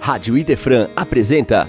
Rádio 0.00 0.38
Idefran 0.38 0.88
apresenta 0.96 1.68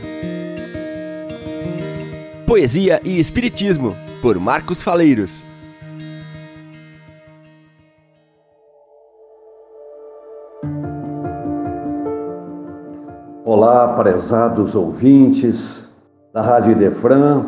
Poesia 2.47 3.01
e 3.03 3.19
Espiritismo, 3.19 3.93
por 4.21 4.39
Marcos 4.39 4.81
Faleiros. 4.81 5.43
Olá, 13.43 13.95
prezados 13.95 14.75
ouvintes 14.75 15.89
da 16.31 16.41
Rádio 16.41 16.71
Idefran. 16.71 17.47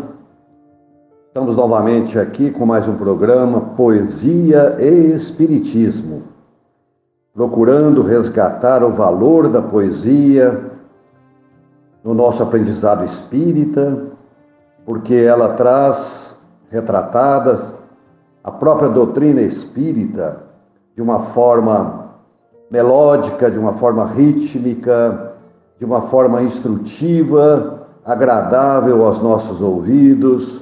Estamos 1.27 1.55
novamente 1.55 2.19
aqui 2.19 2.51
com 2.51 2.65
mais 2.65 2.89
um 2.89 2.97
programa 2.97 3.61
Poesia 3.77 4.75
e 4.81 5.13
Espiritismo, 5.15 6.23
procurando 7.33 8.01
resgatar 8.01 8.83
o 8.83 8.91
valor 8.91 9.47
da 9.47 9.61
poesia 9.61 10.72
no 12.03 12.13
nosso 12.13 12.43
aprendizado 12.43 13.05
espírita, 13.05 14.07
porque 14.85 15.15
ela 15.15 15.49
traz 15.49 16.35
retratadas 16.69 17.75
a 18.43 18.51
própria 18.51 18.89
doutrina 18.89 19.41
espírita 19.41 20.43
de 20.95 21.01
uma 21.01 21.21
forma 21.21 22.09
melódica, 22.69 23.49
de 23.49 23.57
uma 23.57 23.73
forma 23.73 24.05
rítmica, 24.05 25.33
de 25.79 25.85
uma 25.85 26.01
forma 26.01 26.41
instrutiva, 26.41 27.87
agradável 28.05 29.05
aos 29.05 29.21
nossos 29.21 29.61
ouvidos. 29.61 30.61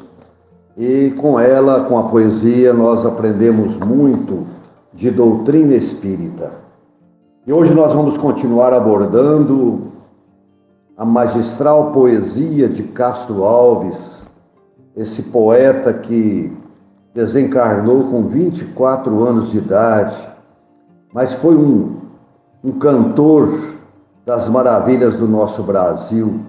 E 0.77 1.11
com 1.19 1.39
ela, 1.39 1.85
com 1.85 1.97
a 1.97 2.03
poesia, 2.03 2.73
nós 2.73 3.05
aprendemos 3.05 3.77
muito 3.77 4.45
de 4.93 5.09
doutrina 5.09 5.73
espírita. 5.73 6.53
E 7.45 7.51
hoje 7.51 7.73
nós 7.73 7.93
vamos 7.93 8.17
continuar 8.17 8.73
abordando 8.73 9.91
a 11.01 11.05
magistral 11.05 11.91
poesia 11.91 12.69
de 12.69 12.83
Castro 12.83 13.43
Alves, 13.43 14.27
esse 14.95 15.23
poeta 15.23 15.91
que 15.91 16.55
desencarnou 17.11 18.03
com 18.03 18.27
24 18.27 19.23
anos 19.25 19.49
de 19.49 19.57
idade, 19.57 20.15
mas 21.11 21.33
foi 21.33 21.55
um, 21.55 22.01
um 22.63 22.73
cantor 22.73 23.79
das 24.27 24.47
maravilhas 24.47 25.15
do 25.15 25.27
nosso 25.27 25.63
Brasil. 25.63 26.39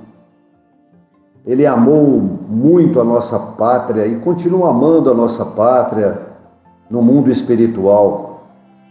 Ele 1.47 1.65
amou 1.65 2.21
muito 2.47 3.01
a 3.01 3.05
nossa 3.05 3.39
pátria 3.39 4.07
e 4.07 4.17
continua 4.17 4.69
amando 4.69 5.11
a 5.11 5.15
nossa 5.15 5.47
pátria 5.47 6.21
no 6.91 7.01
mundo 7.01 7.31
espiritual. 7.31 8.49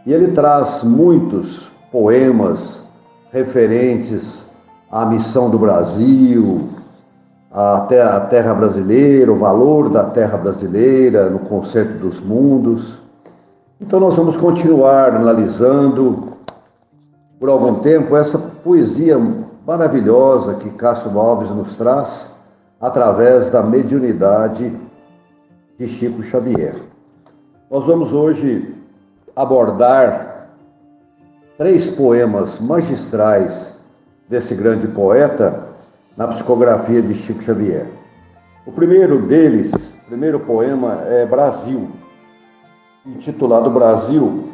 E 0.08 0.12
ele 0.12 0.30
traz 0.30 0.82
muitos 0.82 1.72
poemas 1.92 2.84
referentes 3.32 4.50
a 4.92 5.06
missão 5.06 5.50
do 5.50 5.58
Brasil, 5.58 6.68
a 7.50 7.80
terra 8.30 8.54
brasileira, 8.54 9.32
o 9.32 9.38
valor 9.38 9.90
da 9.90 10.04
terra 10.04 10.38
brasileira 10.38 11.30
no 11.30 11.40
concerto 11.40 11.94
dos 12.00 12.20
mundos. 12.20 13.02
Então 13.80 14.02
nós 14.02 14.16
vamos 14.16 14.36
continuar 14.36 15.16
analisando 15.16 16.34
por 17.40 17.50
algum 17.50 17.76
tempo 17.76 18.18
essa 18.18 18.38
poesia 18.38 19.18
maravilhosa 19.66 20.56
que 20.56 20.70
Castro 20.72 21.18
Alves 21.18 21.52
nos 21.52 21.76
traz 21.76 22.30
através 22.82 23.50
da 23.50 23.64
mediunidade 23.64 24.78
de 25.78 25.88
Chico 25.88 26.22
Xavier. 26.22 26.76
Nós 27.70 27.86
vamos 27.86 28.14
hoje 28.14 28.76
abordar 29.36 30.50
três 31.58 31.88
poemas 31.88 32.60
magistrais 32.60 33.81
desse 34.32 34.56
grande 34.56 34.88
poeta 34.88 35.68
na 36.16 36.26
psicografia 36.30 37.02
de 37.02 37.14
Chico 37.14 37.44
Xavier. 37.44 37.86
O 38.66 38.72
primeiro 38.72 39.24
deles, 39.24 39.74
o 39.74 40.06
primeiro 40.08 40.40
poema 40.40 41.02
é 41.08 41.26
Brasil, 41.26 41.90
intitulado 43.06 43.70
Brasil, 43.70 44.46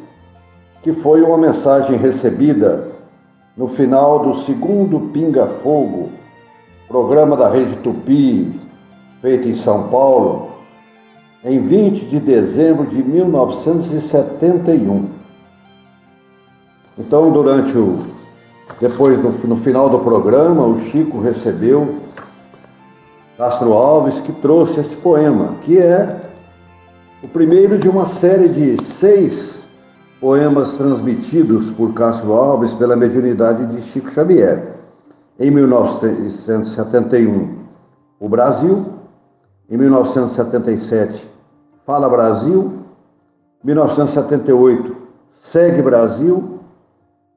que 0.82 0.92
foi 0.92 1.22
uma 1.22 1.38
mensagem 1.38 1.96
recebida 1.96 2.88
no 3.56 3.68
final 3.68 4.18
do 4.20 4.34
segundo 4.46 5.12
Pinga 5.12 5.46
Fogo, 5.46 6.10
programa 6.88 7.38
da 7.38 7.48
Rede 7.48 7.76
Tupi, 7.78 8.60
feito 9.22 9.48
em 9.48 9.54
São 9.54 9.90
Paulo, 9.90 10.50
em 11.46 11.60
20 11.60 12.08
de 12.08 12.20
dezembro 12.20 12.88
de 12.88 13.04
1971. 13.04 15.06
Então, 16.98 17.32
durante 17.32 17.78
o 17.78 18.00
depois, 18.80 19.18
no, 19.44 19.58
final 19.58 19.90
do 19.90 20.00
programa, 20.00 20.66
o 20.66 20.80
Chico 20.80 21.20
recebeu 21.20 21.96
Castro 23.38 23.74
Alves, 23.74 24.22
que 24.22 24.32
trouxe 24.34 24.82
esse 24.82 24.96
poema, 24.98 25.56
que 25.62 25.80
é 25.80 26.22
o 27.24 27.28
primeiro 27.28 27.80
de 27.80 27.90
uma 27.90 28.06
série 28.06 28.48
de 28.48 28.80
seis 28.84 29.66
poemas 30.22 30.78
transmitidos 30.78 31.72
por 31.72 31.92
Castro 31.94 32.34
Alves 32.34 32.72
pela 32.74 32.96
mediunidade 32.96 33.66
de 33.68 33.82
Chico 33.82 34.12
Xavier. 34.12 34.76
Em 35.40 35.50
1971, 35.50 37.58
o 38.20 38.30
Brasil. 38.30 38.94
Em 39.70 39.78
1977, 39.78 41.28
Fala 41.86 42.08
Brasil. 42.08 42.74
1978, 43.64 44.96
Segue 45.32 45.82
Brasil. 45.82 46.57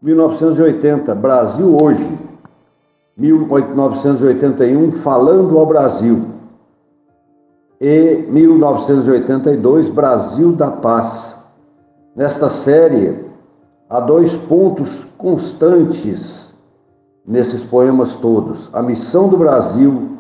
1980, 0.03 1.15
Brasil 1.15 1.77
hoje. 1.81 2.19
1981, 3.17 4.93
Falando 4.93 5.59
ao 5.59 5.67
Brasil. 5.67 6.25
E 7.79 8.25
1982, 8.29 9.91
Brasil 9.91 10.53
da 10.53 10.71
Paz. 10.71 11.39
Nesta 12.17 12.49
série, 12.49 13.27
há 13.91 14.01
dois 14.01 14.37
pontos 14.37 15.07
constantes 15.19 16.55
nesses 17.27 17.63
poemas 17.63 18.15
todos: 18.15 18.71
a 18.73 18.83
missão 18.83 19.29
do 19.29 19.37
Brasil 19.37 20.17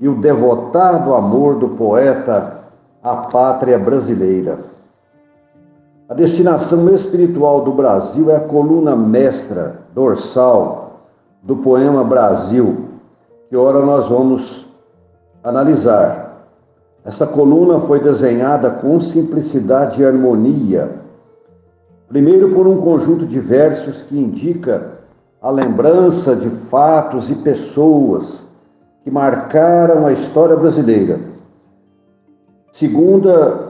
e 0.00 0.08
o 0.08 0.20
devotado 0.20 1.12
amor 1.14 1.56
do 1.56 1.68
poeta 1.70 2.64
à 3.02 3.16
pátria 3.16 3.78
brasileira. 3.78 4.77
A 6.08 6.14
destinação 6.14 6.88
espiritual 6.88 7.60
do 7.60 7.72
Brasil 7.72 8.30
é 8.30 8.36
a 8.36 8.40
coluna 8.40 8.96
mestra, 8.96 9.80
dorsal, 9.94 11.02
do 11.42 11.56
poema 11.56 12.02
Brasil, 12.02 12.86
que 13.50 13.56
ora 13.56 13.84
nós 13.84 14.08
vamos 14.08 14.66
analisar. 15.44 16.46
Esta 17.04 17.26
coluna 17.26 17.78
foi 17.80 18.00
desenhada 18.00 18.70
com 18.70 18.98
simplicidade 18.98 20.00
e 20.00 20.06
harmonia. 20.06 20.98
Primeiro, 22.08 22.54
por 22.54 22.66
um 22.66 22.78
conjunto 22.78 23.26
de 23.26 23.38
versos 23.38 24.00
que 24.00 24.18
indica 24.18 24.92
a 25.42 25.50
lembrança 25.50 26.34
de 26.34 26.48
fatos 26.48 27.28
e 27.28 27.34
pessoas 27.34 28.46
que 29.04 29.10
marcaram 29.10 30.06
a 30.06 30.12
história 30.12 30.56
brasileira. 30.56 31.20
Segunda, 32.72 33.67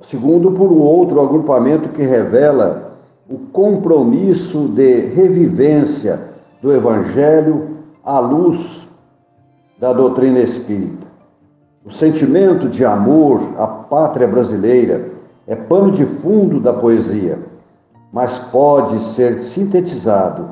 Segundo, 0.00 0.52
por 0.52 0.70
um 0.70 0.80
outro 0.80 1.20
agrupamento 1.20 1.88
que 1.88 2.02
revela 2.02 2.98
o 3.28 3.38
compromisso 3.38 4.68
de 4.68 5.00
revivência 5.00 6.20
do 6.60 6.72
Evangelho 6.72 7.78
à 8.04 8.18
luz 8.18 8.88
da 9.78 9.92
doutrina 9.92 10.40
espírita. 10.40 11.06
O 11.84 11.90
sentimento 11.90 12.68
de 12.68 12.84
amor 12.84 13.40
à 13.56 13.66
pátria 13.66 14.26
brasileira 14.26 15.10
é 15.46 15.54
pano 15.54 15.90
de 15.90 16.04
fundo 16.06 16.60
da 16.60 16.72
poesia, 16.72 17.38
mas 18.12 18.38
pode 18.38 18.98
ser 19.14 19.42
sintetizado 19.42 20.48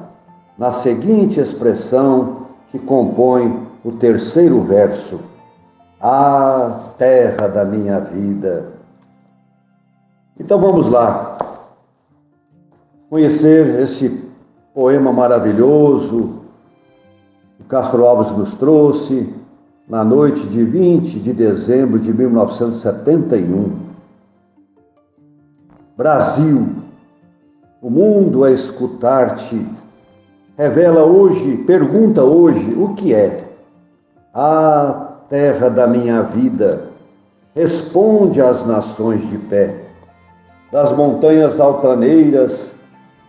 na 0.59 0.73
seguinte 0.73 1.41
expressão 1.41 2.47
que 2.71 2.79
compõe 2.79 3.67
o 3.85 3.93
terceiro 3.93 4.61
verso: 4.61 5.21
A 6.01 6.91
terra 6.99 7.49
da 7.49 7.65
minha 7.65 8.01
vida 8.01 8.72
então 10.39 10.59
vamos 10.59 10.89
lá, 10.89 11.37
conhecer 13.11 13.79
esse 13.81 14.09
poema 14.75 15.13
maravilhoso 15.13 16.41
que 17.59 17.65
Castro 17.65 18.05
Alves 18.07 18.33
nos 18.33 18.55
trouxe 18.55 19.33
na 19.87 20.03
noite 20.03 20.47
de 20.47 20.65
20 20.65 21.21
de 21.21 21.33
dezembro 21.35 21.99
de 21.99 22.13
1971. 22.13 23.77
Brasil, 25.97 26.69
o 27.83 27.91
mundo 27.91 28.45
a 28.45 28.51
escutar-te 28.51 29.67
revela 30.57 31.05
hoje, 31.05 31.59
pergunta 31.59 32.23
hoje 32.23 32.75
o 32.75 32.95
que 32.95 33.13
é 33.13 33.45
a 34.33 35.19
terra 35.29 35.69
da 35.69 35.87
minha 35.87 36.23
vida. 36.23 36.87
Responde 37.55 38.41
às 38.41 38.65
nações 38.65 39.29
de 39.29 39.37
pé 39.37 39.82
das 40.73 40.91
montanhas 40.91 41.61
altaneiras, 41.61 42.75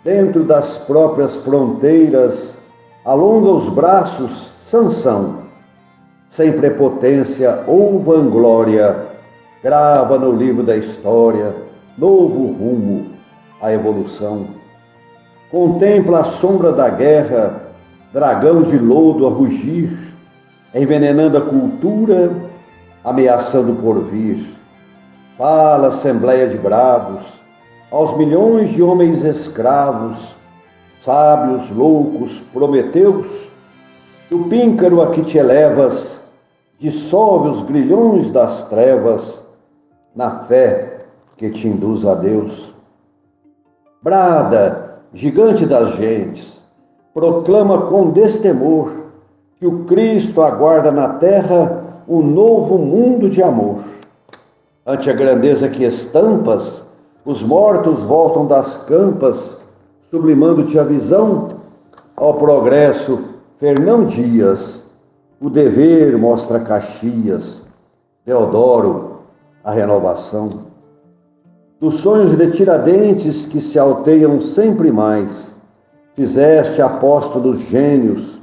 dentro 0.03 0.45
das 0.45 0.77
próprias 0.77 1.35
fronteiras, 1.35 2.57
alonga 3.03 3.49
os 3.49 3.69
braços, 3.69 4.49
Sansão, 4.63 5.43
sem 6.29 6.53
prepotência 6.53 7.63
ou 7.67 7.99
vanglória, 7.99 9.07
grava 9.61 10.17
no 10.17 10.31
livro 10.31 10.63
da 10.63 10.75
história 10.77 11.55
novo 11.97 12.47
rumo 12.53 13.07
à 13.61 13.71
evolução. 13.71 14.47
Contempla 15.51 16.21
a 16.21 16.23
sombra 16.23 16.71
da 16.71 16.89
guerra, 16.89 17.61
dragão 18.11 18.63
de 18.63 18.77
lodo 18.79 19.27
a 19.27 19.29
rugir, 19.29 19.91
envenenando 20.73 21.37
a 21.37 21.41
cultura, 21.41 22.31
ameaçando 23.03 23.73
o 23.73 23.75
porvir. 23.75 24.52
Fala, 25.43 25.89
assembleia 25.89 26.47
de 26.47 26.57
bravos, 26.57 27.33
aos 27.91 28.15
milhões 28.15 28.69
de 28.69 28.81
homens 28.81 29.25
escravos, 29.25 30.37
sábios, 31.01 31.69
loucos, 31.69 32.39
prometeus, 32.53 33.51
o 34.31 34.45
píncaro 34.45 35.01
a 35.01 35.07
que 35.07 35.21
te 35.21 35.37
elevas, 35.37 36.23
dissolve 36.79 37.49
os 37.49 37.61
grilhões 37.61 38.31
das 38.31 38.69
trevas, 38.69 39.43
na 40.15 40.45
fé 40.45 40.99
que 41.35 41.49
te 41.49 41.67
induz 41.67 42.05
a 42.05 42.15
Deus. 42.15 42.73
Brada, 44.01 45.01
gigante 45.13 45.65
das 45.65 45.97
gentes, 45.97 46.63
proclama 47.13 47.87
com 47.87 48.11
destemor 48.11 48.93
que 49.59 49.67
o 49.67 49.83
Cristo 49.83 50.41
aguarda 50.41 50.89
na 50.89 51.09
terra 51.09 51.83
um 52.07 52.21
novo 52.21 52.77
mundo 52.77 53.29
de 53.29 53.43
amor. 53.43 53.92
Ante 54.85 55.09
a 55.09 55.13
grandeza 55.13 55.69
que 55.69 55.85
estampas, 55.85 56.83
os 57.23 57.41
mortos 57.41 58.01
voltam 58.01 58.45
das 58.45 58.83
campas, 58.83 59.57
sublimando-te 60.11 60.77
a 60.77 60.83
visão 60.83 61.47
ao 62.17 62.33
progresso. 62.33 63.17
Fernão 63.57 64.03
Dias, 64.03 64.83
o 65.39 65.49
dever 65.49 66.17
mostra 66.17 66.59
Caxias, 66.59 67.63
Deodoro, 68.25 69.19
a 69.63 69.71
renovação. 69.71 70.49
Dos 71.79 71.95
sonhos 71.95 72.35
de 72.35 72.51
Tiradentes 72.51 73.45
que 73.45 73.61
se 73.61 73.79
alteiam 73.79 74.41
sempre 74.41 74.91
mais, 74.91 75.57
fizeste 76.13 76.81
apóstolos 76.81 77.59
gênios, 77.69 78.41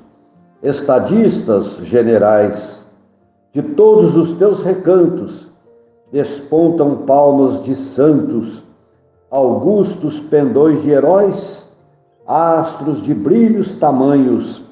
estadistas 0.62 1.76
generais, 1.82 2.88
de 3.52 3.60
todos 3.60 4.16
os 4.16 4.32
teus 4.36 4.62
recantos 4.62 5.49
despontam 6.12 6.96
palmas 7.06 7.62
de 7.62 7.74
santos, 7.74 8.62
augustos 9.30 10.18
pendões 10.20 10.82
de 10.82 10.90
heróis, 10.90 11.70
astros 12.26 13.02
de 13.02 13.14
brilhos 13.14 13.76
tamanhos, 13.76 14.62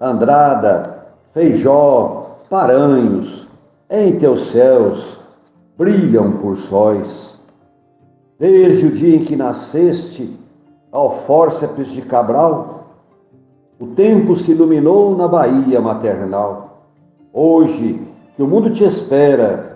Andrada, 0.00 1.06
Feijó, 1.32 2.38
Paranhos, 2.48 3.48
em 3.88 4.18
teus 4.18 4.48
céus 4.48 5.18
brilham 5.76 6.32
por 6.32 6.56
sóis. 6.56 7.38
Desde 8.38 8.86
o 8.86 8.92
dia 8.92 9.16
em 9.16 9.24
que 9.24 9.36
nasceste, 9.36 10.38
ao 10.90 11.10
fórceps 11.10 11.92
de 11.92 12.02
Cabral, 12.02 12.86
o 13.78 13.86
tempo 13.88 14.34
se 14.34 14.50
iluminou 14.50 15.16
na 15.16 15.28
Bahia 15.28 15.80
maternal. 15.80 16.84
Hoje, 17.32 18.00
que 18.34 18.42
o 18.42 18.46
mundo 18.46 18.70
te 18.70 18.84
espera 18.84 19.69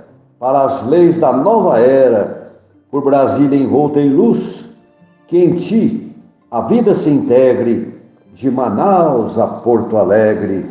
para 0.44 0.61
as 0.61 0.87
leis 0.87 1.17
da 1.19 1.32
nova 1.32 1.79
era, 1.79 2.52
por 2.91 3.02
Brasília 3.02 3.58
envolta 3.58 3.99
em 3.99 4.11
luz, 4.11 4.69
que 5.26 5.38
em 5.38 5.52
ti 5.52 6.14
a 6.50 6.61
vida 6.61 6.94
se 6.94 7.08
integre, 7.08 7.99
de 8.35 8.50
Manaus 8.50 9.38
a 9.38 9.46
Porto 9.46 9.96
Alegre, 9.96 10.70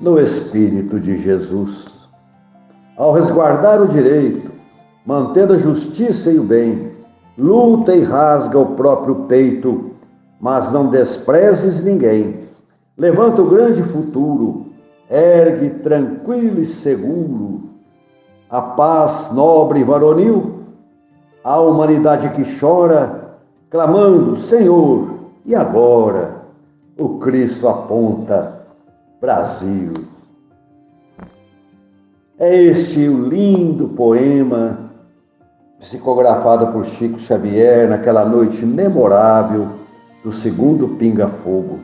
no 0.00 0.18
Espírito 0.18 0.98
de 0.98 1.16
Jesus. 1.18 2.08
Ao 2.96 3.12
resguardar 3.12 3.80
o 3.80 3.86
direito, 3.86 4.50
mantendo 5.06 5.52
a 5.52 5.58
justiça 5.58 6.32
e 6.32 6.40
o 6.40 6.42
bem, 6.42 6.90
luta 7.38 7.94
e 7.94 8.02
rasga 8.02 8.58
o 8.58 8.74
próprio 8.74 9.14
peito, 9.26 9.92
mas 10.40 10.72
não 10.72 10.88
desprezes 10.88 11.80
ninguém. 11.80 12.40
Levanta 12.98 13.40
o 13.40 13.48
grande 13.48 13.84
futuro, 13.84 14.66
ergue 15.08 15.70
tranquilo 15.78 16.58
e 16.58 16.64
seguro 16.64 17.71
a 18.52 18.60
paz 18.60 19.30
nobre 19.32 19.80
e 19.80 19.82
varonil, 19.82 20.60
a 21.42 21.58
humanidade 21.58 22.28
que 22.30 22.44
chora, 22.60 23.38
clamando: 23.70 24.36
Senhor, 24.36 25.18
e 25.46 25.54
agora? 25.54 26.42
O 26.98 27.18
Cristo 27.18 27.66
aponta: 27.66 28.66
Brasil. 29.22 29.94
É 32.38 32.54
este 32.54 33.08
o 33.08 33.26
lindo 33.26 33.88
poema 33.88 34.90
psicografado 35.80 36.68
por 36.68 36.84
Chico 36.84 37.18
Xavier 37.18 37.88
naquela 37.88 38.24
noite 38.24 38.66
memorável 38.66 39.68
do 40.22 40.30
segundo 40.30 40.88
Pinga 40.90 41.28
Fogo. 41.28 41.80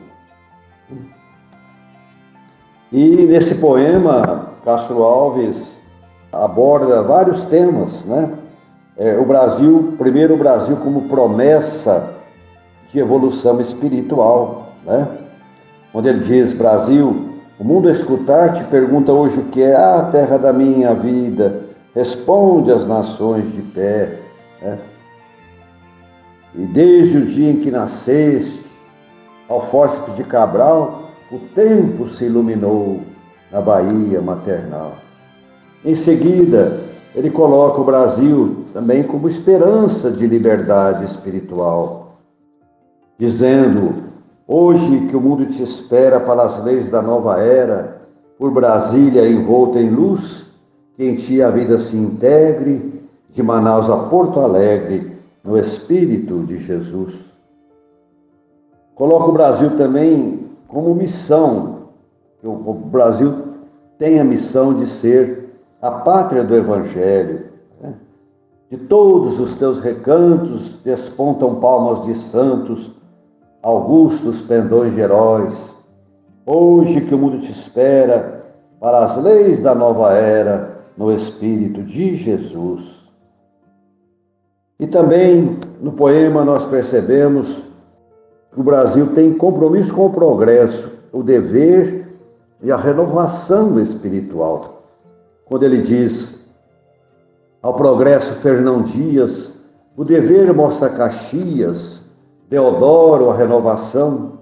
E 2.91 3.25
nesse 3.25 3.55
poema, 3.55 4.53
Castro 4.63 5.03
Alves 5.03 5.78
aborda 6.31 7.01
vários 7.03 7.45
temas, 7.45 8.03
né? 8.05 8.31
É, 8.97 9.17
o 9.17 9.25
Brasil, 9.25 9.93
primeiro 9.97 10.33
o 10.33 10.37
Brasil 10.37 10.75
como 10.77 11.03
promessa 11.03 12.15
de 12.91 12.99
evolução 12.99 13.61
espiritual, 13.61 14.73
né? 14.85 15.07
Onde 15.93 16.09
ele 16.09 16.19
diz, 16.19 16.53
Brasil, 16.53 17.29
o 17.59 17.63
mundo 17.63 17.87
a 17.87 17.91
escutar 17.91 18.53
te 18.53 18.63
pergunta 18.65 19.11
hoje 19.11 19.39
o 19.39 19.45
que 19.45 19.63
é 19.63 19.75
a 19.75 20.03
terra 20.11 20.37
da 20.37 20.53
minha 20.53 20.93
vida, 20.93 21.61
responde 21.95 22.71
às 22.71 22.85
nações 22.85 23.51
de 23.53 23.61
pé, 23.61 24.19
né? 24.61 24.77
E 26.55 26.65
desde 26.65 27.17
o 27.19 27.25
dia 27.25 27.51
em 27.51 27.59
que 27.59 27.71
nasceste, 27.71 28.63
ao 29.47 29.61
fórceps 29.61 30.15
de 30.15 30.23
Cabral, 30.23 31.09
o 31.31 31.39
tempo 31.53 32.07
se 32.07 32.25
iluminou 32.25 33.01
na 33.51 33.61
Bahia 33.61 34.21
maternal. 34.21 34.93
Em 35.83 35.95
seguida, 35.95 36.81
ele 37.15 37.29
coloca 37.29 37.79
o 37.79 37.85
Brasil 37.85 38.65
também 38.73 39.01
como 39.03 39.29
esperança 39.29 40.11
de 40.11 40.27
liberdade 40.27 41.05
espiritual, 41.05 42.17
dizendo: 43.17 44.03
Hoje 44.47 45.07
que 45.07 45.15
o 45.15 45.21
mundo 45.21 45.45
te 45.45 45.63
espera 45.63 46.19
para 46.19 46.43
as 46.43 46.63
leis 46.63 46.89
da 46.89 47.01
nova 47.01 47.41
era, 47.41 48.01
por 48.37 48.51
Brasília 48.51 49.27
envolta 49.29 49.79
em 49.79 49.89
luz, 49.89 50.45
que 50.95 51.05
em 51.05 51.15
ti 51.15 51.41
a 51.41 51.49
vida 51.49 51.77
se 51.77 51.95
integre, 51.95 53.01
de 53.31 53.43
Manaus 53.43 53.89
a 53.89 53.97
Porto 54.09 54.39
Alegre, 54.39 55.17
no 55.43 55.57
Espírito 55.57 56.43
de 56.43 56.57
Jesus. 56.57 57.13
Coloca 58.95 59.29
o 59.29 59.31
Brasil 59.31 59.77
também 59.77 60.47
como 60.67 60.93
missão. 60.93 61.83
O 62.43 62.73
Brasil 62.73 63.33
tem 63.97 64.19
a 64.19 64.25
missão 64.25 64.73
de 64.73 64.85
ser 64.87 65.48
a 65.81 65.91
pátria 65.91 66.43
do 66.43 66.55
Evangelho. 66.55 67.45
Né? 67.81 67.93
De 68.69 68.77
todos 68.77 69.39
os 69.39 69.55
teus 69.55 69.79
recantos 69.79 70.77
despontam 70.83 71.55
palmas 71.55 72.03
de 72.03 72.13
santos, 72.13 72.93
augustos 73.63 74.41
pendões 74.41 74.93
de 74.93 75.01
heróis. 75.01 75.75
Hoje 76.45 77.01
que 77.01 77.15
o 77.15 77.17
mundo 77.17 77.39
te 77.39 77.51
espera 77.51 78.45
para 78.79 79.03
as 79.03 79.17
leis 79.17 79.61
da 79.61 79.75
nova 79.75 80.13
era 80.13 80.79
no 80.97 81.11
Espírito 81.11 81.83
de 81.83 82.15
Jesus. 82.15 82.99
E 84.79 84.87
também 84.87 85.59
no 85.81 85.91
poema 85.91 86.45
nós 86.45 86.65
percebemos 86.65 87.63
que 88.51 88.59
o 88.59 88.63
Brasil 88.63 89.13
tem 89.13 89.33
compromisso 89.33 89.93
com 89.93 90.05
o 90.05 90.09
progresso, 90.09 90.89
o 91.11 91.21
dever 91.21 92.07
e 92.61 92.71
a 92.71 92.77
renovação 92.77 93.79
espiritual. 93.79 94.78
Quando 95.49 95.63
ele 95.63 95.81
diz 95.81 96.35
ao 97.63 97.73
progresso 97.73 98.35
Fernão 98.35 98.83
Dias, 98.83 99.51
o 99.97 100.05
dever 100.05 100.53
mostra 100.53 100.89
Caxias, 100.89 102.03
Deodoro 102.47 103.31
a 103.31 103.35
renovação, 103.35 104.33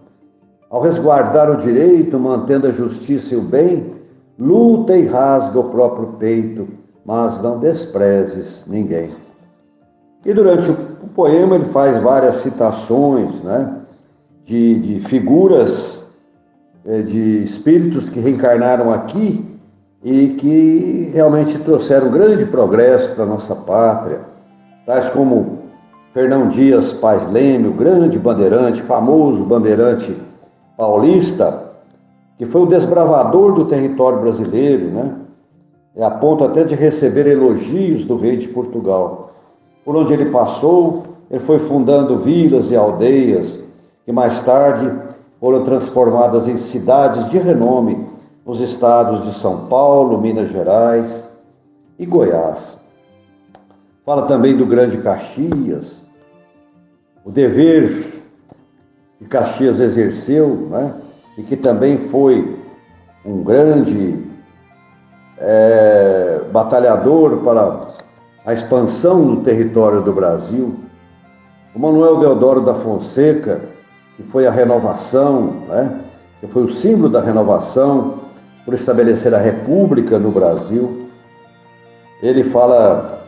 ao 0.69 0.81
resguardar 0.81 1.49
o 1.49 1.55
direito, 1.55 2.19
mantendo 2.19 2.67
a 2.67 2.71
justiça 2.71 3.33
e 3.33 3.37
o 3.37 3.41
bem, 3.41 3.95
luta 4.37 4.97
e 4.97 5.05
rasga 5.05 5.59
o 5.59 5.69
próprio 5.69 6.07
peito, 6.19 6.67
mas 7.05 7.41
não 7.41 7.57
desprezes 7.57 8.65
ninguém. 8.67 9.09
E 10.25 10.33
durante 10.33 10.69
o 10.71 11.07
poema 11.15 11.55
ele 11.55 11.65
faz 11.65 12.01
várias 12.01 12.35
citações, 12.35 13.41
né? 13.43 13.77
de, 14.43 14.79
de 14.79 15.07
figuras, 15.07 16.05
é, 16.85 17.01
de 17.01 17.43
espíritos 17.43 18.09
que 18.09 18.19
reencarnaram 18.19 18.91
aqui 18.91 19.56
e 20.03 20.29
que 20.29 21.11
realmente 21.13 21.57
trouxeram 21.59 22.11
grande 22.11 22.45
progresso 22.45 23.11
para 23.11 23.23
a 23.23 23.27
nossa 23.27 23.55
pátria, 23.55 24.21
tais 24.85 25.09
como 25.09 25.59
Fernão 26.13 26.47
Dias 26.47 26.93
Paz 26.93 27.27
Leme, 27.29 27.67
o 27.67 27.73
grande 27.73 28.17
bandeirante, 28.17 28.81
famoso 28.81 29.43
bandeirante 29.43 30.15
paulista, 30.77 31.71
que 32.37 32.45
foi 32.45 32.61
o 32.61 32.65
desbravador 32.67 33.53
do 33.53 33.65
território 33.65 34.19
brasileiro, 34.19 34.87
né? 34.91 35.15
É 35.95 36.03
a 36.03 36.11
ponto 36.11 36.43
até 36.43 36.63
de 36.63 36.75
receber 36.75 37.25
elogios 37.25 38.05
do 38.05 38.17
rei 38.17 38.37
de 38.37 38.47
Portugal. 38.49 39.31
Por 39.83 39.95
onde 39.95 40.13
ele 40.13 40.29
passou, 40.29 41.03
ele 41.29 41.39
foi 41.39 41.57
fundando 41.57 42.19
vilas 42.19 42.69
e 42.69 42.75
aldeias, 42.75 43.59
que 44.05 44.11
mais 44.11 44.43
tarde 44.43 44.91
foram 45.39 45.63
transformadas 45.63 46.47
em 46.47 46.55
cidades 46.55 47.27
de 47.31 47.39
renome 47.39 48.05
nos 48.47 48.61
estados 48.61 49.25
de 49.25 49.37
São 49.37 49.67
Paulo, 49.67 50.21
Minas 50.21 50.49
Gerais 50.49 51.27
e 51.99 52.05
Goiás. 52.05 52.77
Fala 54.05 54.21
também 54.21 54.55
do 54.55 54.65
Grande 54.65 54.99
Caxias, 54.99 56.01
o 57.25 57.29
dever 57.29 58.23
que 59.19 59.25
Caxias 59.25 59.81
exerceu, 59.81 60.69
né? 60.69 60.93
e 61.37 61.43
que 61.43 61.57
também 61.57 61.97
foi 61.97 62.57
um 63.25 63.43
grande 63.43 64.25
é, 65.37 66.39
batalhador 66.49 67.39
para 67.39 67.89
a 68.45 68.53
expansão 68.53 69.35
do 69.35 69.41
território 69.43 70.01
do 70.01 70.13
Brasil. 70.13 70.73
O 71.75 71.79
Manuel 71.79 72.17
Deodoro 72.19 72.61
da 72.61 72.75
Fonseca, 72.75 73.59
que 74.15 74.23
foi 74.23 74.47
a 74.47 74.51
renovação, 74.51 75.63
né? 75.67 75.99
que 76.39 76.47
foi 76.47 76.63
o 76.63 76.69
símbolo 76.69 77.09
da 77.09 77.19
renovação 77.19 78.26
por 78.67 78.73
estabelecer 78.73 79.33
a 79.33 79.37
República 79.37 80.19
no 80.19 80.29
Brasil. 80.29 81.07
Ele 82.21 82.43
fala 82.43 83.23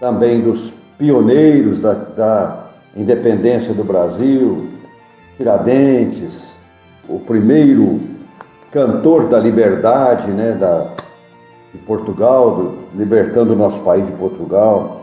também 0.00 0.40
dos 0.40 0.72
pioneiros 0.96 1.78
da, 1.78 1.92
da 1.92 2.70
independência 2.96 3.74
do 3.74 3.84
Brasil, 3.84 4.66
Tiradentes, 5.36 6.58
o 7.06 7.18
primeiro 7.18 8.00
cantor 8.72 9.28
da 9.28 9.38
liberdade, 9.38 10.30
né, 10.30 10.52
da, 10.52 10.94
de 11.70 11.78
Portugal, 11.80 12.56
do, 12.56 12.78
libertando 12.94 13.52
o 13.52 13.56
nosso 13.56 13.82
país 13.82 14.06
de 14.06 14.12
Portugal. 14.12 15.02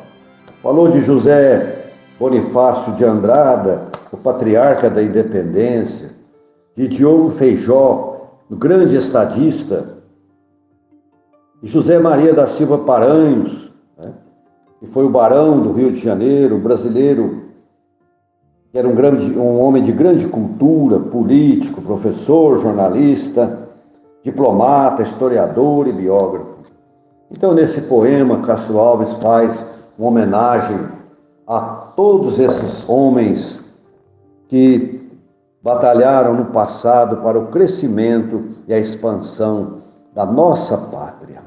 Falou 0.64 0.88
de 0.88 1.00
José 1.02 1.92
Bonifácio 2.20 2.92
de 2.94 3.06
Andrada, 3.06 3.84
o 4.12 4.18
patriarca 4.18 4.90
da 4.90 5.04
independência, 5.04 6.10
de 6.76 6.88
Diogo 6.88 7.30
Feijó, 7.30 8.15
o 8.50 8.56
grande 8.56 8.96
estadista, 8.96 9.98
José 11.64 11.98
Maria 11.98 12.34
da 12.34 12.46
Silva 12.46 12.78
Paranhos, 12.80 13.72
né, 13.98 14.14
que 14.80 14.88
foi 14.88 15.06
o 15.06 15.10
barão 15.10 15.62
do 15.62 15.72
Rio 15.72 15.92
de 15.92 16.00
Janeiro, 16.00 16.60
brasileiro 16.60 17.46
que 18.72 18.80
era 18.80 18.88
um, 18.88 18.94
grande, 18.94 19.38
um 19.38 19.62
homem 19.62 19.82
de 19.82 19.94
grande 19.94 20.28
cultura, 20.28 21.00
político, 21.00 21.82
professor, 21.82 22.60
jornalista, 22.60 23.70
diplomata, 24.22 25.02
historiador 25.02 25.88
e 25.88 25.94
biógrafo. 25.94 26.56
Então, 27.32 27.54
nesse 27.54 27.82
poema, 27.84 28.42
Castro 28.42 28.78
Alves 28.78 29.14
faz 29.14 29.66
uma 29.98 30.10
homenagem 30.10 30.78
a 31.48 31.62
todos 31.96 32.38
esses 32.38 32.84
homens 32.90 33.64
que 34.50 35.05
batalharam 35.66 36.36
no 36.36 36.46
passado 36.46 37.18
para 37.18 37.40
o 37.40 37.48
crescimento 37.48 38.46
e 38.68 38.74
a 38.74 38.78
expansão 38.78 39.80
da 40.14 40.24
nossa 40.24 40.78
pátria. 40.78 41.44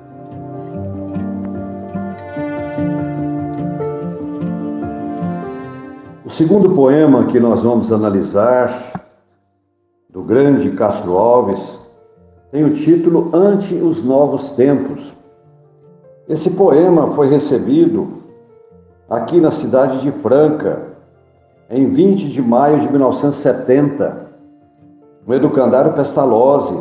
segundo 6.39 6.71
poema 6.71 7.27
que 7.27 7.41
nós 7.41 7.63
vamos 7.63 7.91
analisar, 7.91 8.73
do 10.09 10.23
grande 10.23 10.71
Castro 10.71 11.19
Alves, 11.19 11.77
tem 12.53 12.65
o 12.65 12.73
título 12.73 13.29
Ante 13.35 13.75
os 13.75 14.05
Novos 14.05 14.51
Tempos. 14.51 15.13
Esse 16.29 16.51
poema 16.51 17.11
foi 17.11 17.29
recebido 17.29 18.23
aqui 19.11 19.41
na 19.41 19.51
cidade 19.51 20.01
de 20.01 20.13
Franca, 20.13 20.81
em 21.71 21.87
20 21.91 22.31
de 22.31 22.41
maio 22.41 22.81
de 22.81 22.91
1970, 22.91 24.29
no 25.27 25.35
Educandário 25.35 25.93
Pestalozzi, 25.93 26.81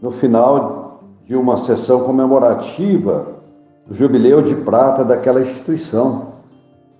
no 0.00 0.10
final 0.10 1.00
de 1.24 1.34
uma 1.34 1.58
sessão 1.58 2.00
comemorativa 2.00 3.26
do 3.86 3.94
Jubileu 3.94 4.42
de 4.42 4.54
Prata 4.56 5.04
daquela 5.04 5.40
instituição. 5.40 6.34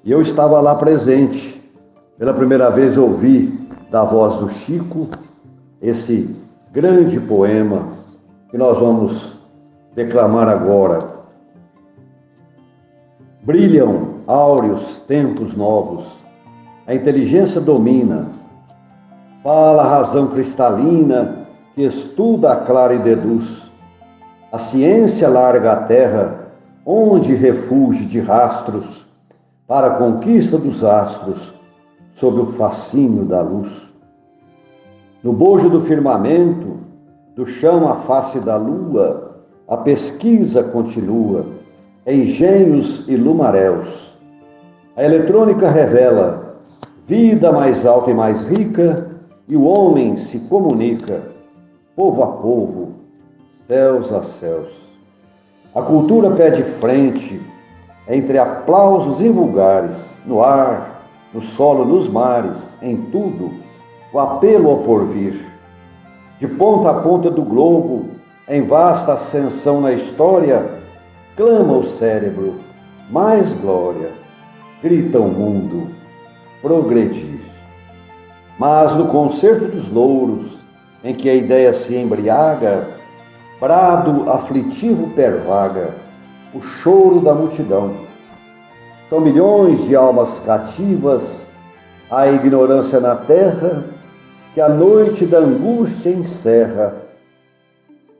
E 0.02 0.10
eu 0.10 0.22
estava 0.22 0.60
lá 0.60 0.74
presente. 0.74 1.60
Pela 2.18 2.34
primeira 2.34 2.70
vez 2.70 2.96
ouvi 2.98 3.58
da 3.90 4.04
voz 4.04 4.36
do 4.36 4.48
Chico 4.48 5.08
esse 5.80 6.34
grande 6.72 7.18
poema 7.18 7.88
que 8.50 8.58
nós 8.58 8.78
vamos 8.78 9.36
declamar 9.94 10.48
agora. 10.48 10.98
Brilham 13.42 14.20
áureos 14.26 14.98
tempos 15.08 15.56
novos, 15.56 16.04
a 16.90 16.94
inteligência 16.96 17.60
domina, 17.60 18.28
fala 19.44 19.84
a 19.84 19.88
razão 19.88 20.26
cristalina 20.26 21.46
que 21.72 21.84
estuda, 21.84 22.50
aclara 22.50 22.92
e 22.94 22.98
deduz. 22.98 23.70
A 24.50 24.58
ciência 24.58 25.28
larga 25.28 25.70
a 25.70 25.76
terra, 25.82 26.50
onde 26.84 27.32
refúgio 27.36 28.04
de 28.06 28.18
rastros, 28.18 29.06
para 29.68 29.86
a 29.86 29.90
conquista 29.90 30.58
dos 30.58 30.82
astros 30.82 31.54
sob 32.12 32.40
o 32.40 32.46
fascínio 32.46 33.24
da 33.24 33.40
luz. 33.40 33.94
No 35.22 35.32
bojo 35.32 35.70
do 35.70 35.80
firmamento, 35.82 36.78
do 37.36 37.46
chão 37.46 37.88
à 37.88 37.94
face 37.94 38.40
da 38.40 38.56
lua, 38.56 39.44
a 39.68 39.76
pesquisa 39.76 40.64
continua, 40.64 41.46
engenhos 42.04 43.04
e 43.06 43.14
lumaréus. 43.14 44.12
A 44.96 45.04
eletrônica 45.04 45.70
revela 45.70 46.39
vida 47.10 47.50
mais 47.50 47.84
alta 47.84 48.12
e 48.12 48.14
mais 48.14 48.44
rica, 48.44 49.10
e 49.48 49.56
o 49.56 49.64
homem 49.64 50.14
se 50.14 50.38
comunica, 50.38 51.20
povo 51.96 52.22
a 52.22 52.28
povo, 52.28 52.92
céus 53.66 54.12
a 54.12 54.22
céus. 54.22 54.68
A 55.74 55.82
cultura 55.82 56.30
pede 56.30 56.62
frente, 56.62 57.42
entre 58.08 58.38
aplausos 58.38 59.20
invulgares, 59.20 59.96
no 60.24 60.40
ar, 60.40 61.04
no 61.34 61.42
solo, 61.42 61.84
nos 61.84 62.06
mares, 62.06 62.58
em 62.80 62.96
tudo, 63.10 63.54
o 64.12 64.18
apelo 64.20 64.70
ao 64.70 64.76
porvir. 64.78 65.44
De 66.38 66.46
ponta 66.46 66.90
a 66.90 66.94
ponta 66.94 67.28
do 67.28 67.42
globo, 67.42 68.04
em 68.48 68.62
vasta 68.62 69.14
ascensão 69.14 69.80
na 69.80 69.92
história, 69.92 70.64
clama 71.36 71.72
o 71.72 71.82
cérebro, 71.82 72.54
mais 73.10 73.50
glória, 73.54 74.12
grita 74.80 75.18
o 75.18 75.26
mundo, 75.26 75.99
progredir. 76.62 77.40
Mas 78.58 78.94
no 78.94 79.08
concerto 79.08 79.66
dos 79.66 79.90
louros, 79.90 80.58
em 81.02 81.14
que 81.14 81.28
a 81.28 81.34
ideia 81.34 81.72
se 81.72 81.96
embriaga, 81.96 82.88
brado 83.60 84.30
aflitivo 84.30 85.08
pervaga, 85.10 85.94
o 86.54 86.60
choro 86.60 87.20
da 87.20 87.34
multidão 87.34 87.94
são 89.10 89.20
milhões 89.20 89.84
de 89.86 89.96
almas 89.96 90.38
cativas 90.40 91.48
à 92.10 92.28
ignorância 92.28 93.00
na 93.00 93.16
terra, 93.16 93.84
que 94.54 94.60
a 94.60 94.68
noite 94.68 95.26
da 95.26 95.38
angústia 95.38 96.10
encerra 96.10 96.94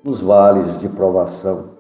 nos 0.02 0.20
vales 0.20 0.78
de 0.80 0.88
provação. 0.88 1.70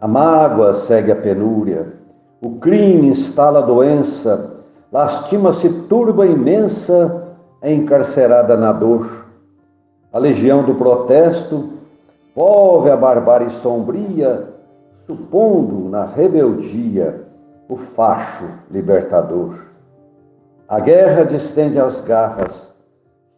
A 0.00 0.06
mágoa 0.06 0.72
segue 0.74 1.10
a 1.10 1.16
penúria, 1.16 1.94
o 2.40 2.56
crime 2.56 3.08
instala 3.08 3.58
a 3.60 3.62
doença, 3.62 4.55
lastima-se 4.96 5.68
turba 5.90 6.24
imensa, 6.24 7.36
encarcerada 7.62 8.56
na 8.56 8.72
dor. 8.72 9.26
A 10.10 10.18
legião 10.18 10.64
do 10.64 10.74
protesto 10.74 11.68
volve 12.34 12.88
a 12.88 12.96
barbárie 12.96 13.50
sombria, 13.50 14.48
supondo 15.06 15.90
na 15.90 16.06
rebeldia 16.06 17.26
o 17.68 17.76
facho 17.76 18.48
libertador. 18.70 19.66
A 20.66 20.80
guerra 20.80 21.24
distende 21.24 21.78
as 21.78 22.00
garras, 22.00 22.74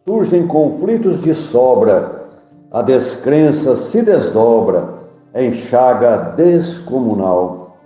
surgem 0.07 0.47
conflitos 0.47 1.21
de 1.21 1.35
sobra, 1.35 2.23
a 2.71 2.83
descrença 2.83 3.75
se 3.75 4.01
desdobra 4.01 4.91
em 5.35 5.51
chaga 5.53 6.19
descomunal. 6.37 7.79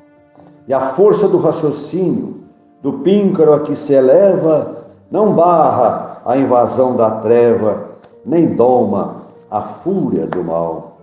E 0.69 0.75
a 0.75 0.81
força 0.81 1.27
do 1.27 1.39
raciocínio, 1.39 2.42
do 2.83 2.95
píncaro 2.95 3.55
a 3.55 3.61
que 3.61 3.75
se 3.75 3.93
eleva, 3.93 4.87
não 5.11 5.33
barra 5.33 6.21
a 6.25 6.37
invasão 6.37 6.97
da 6.97 7.11
treva, 7.21 7.91
nem 8.27 8.55
doma 8.57 9.19
a 9.49 9.63
fúria 9.63 10.27
do 10.27 10.43
mal. 10.43 10.99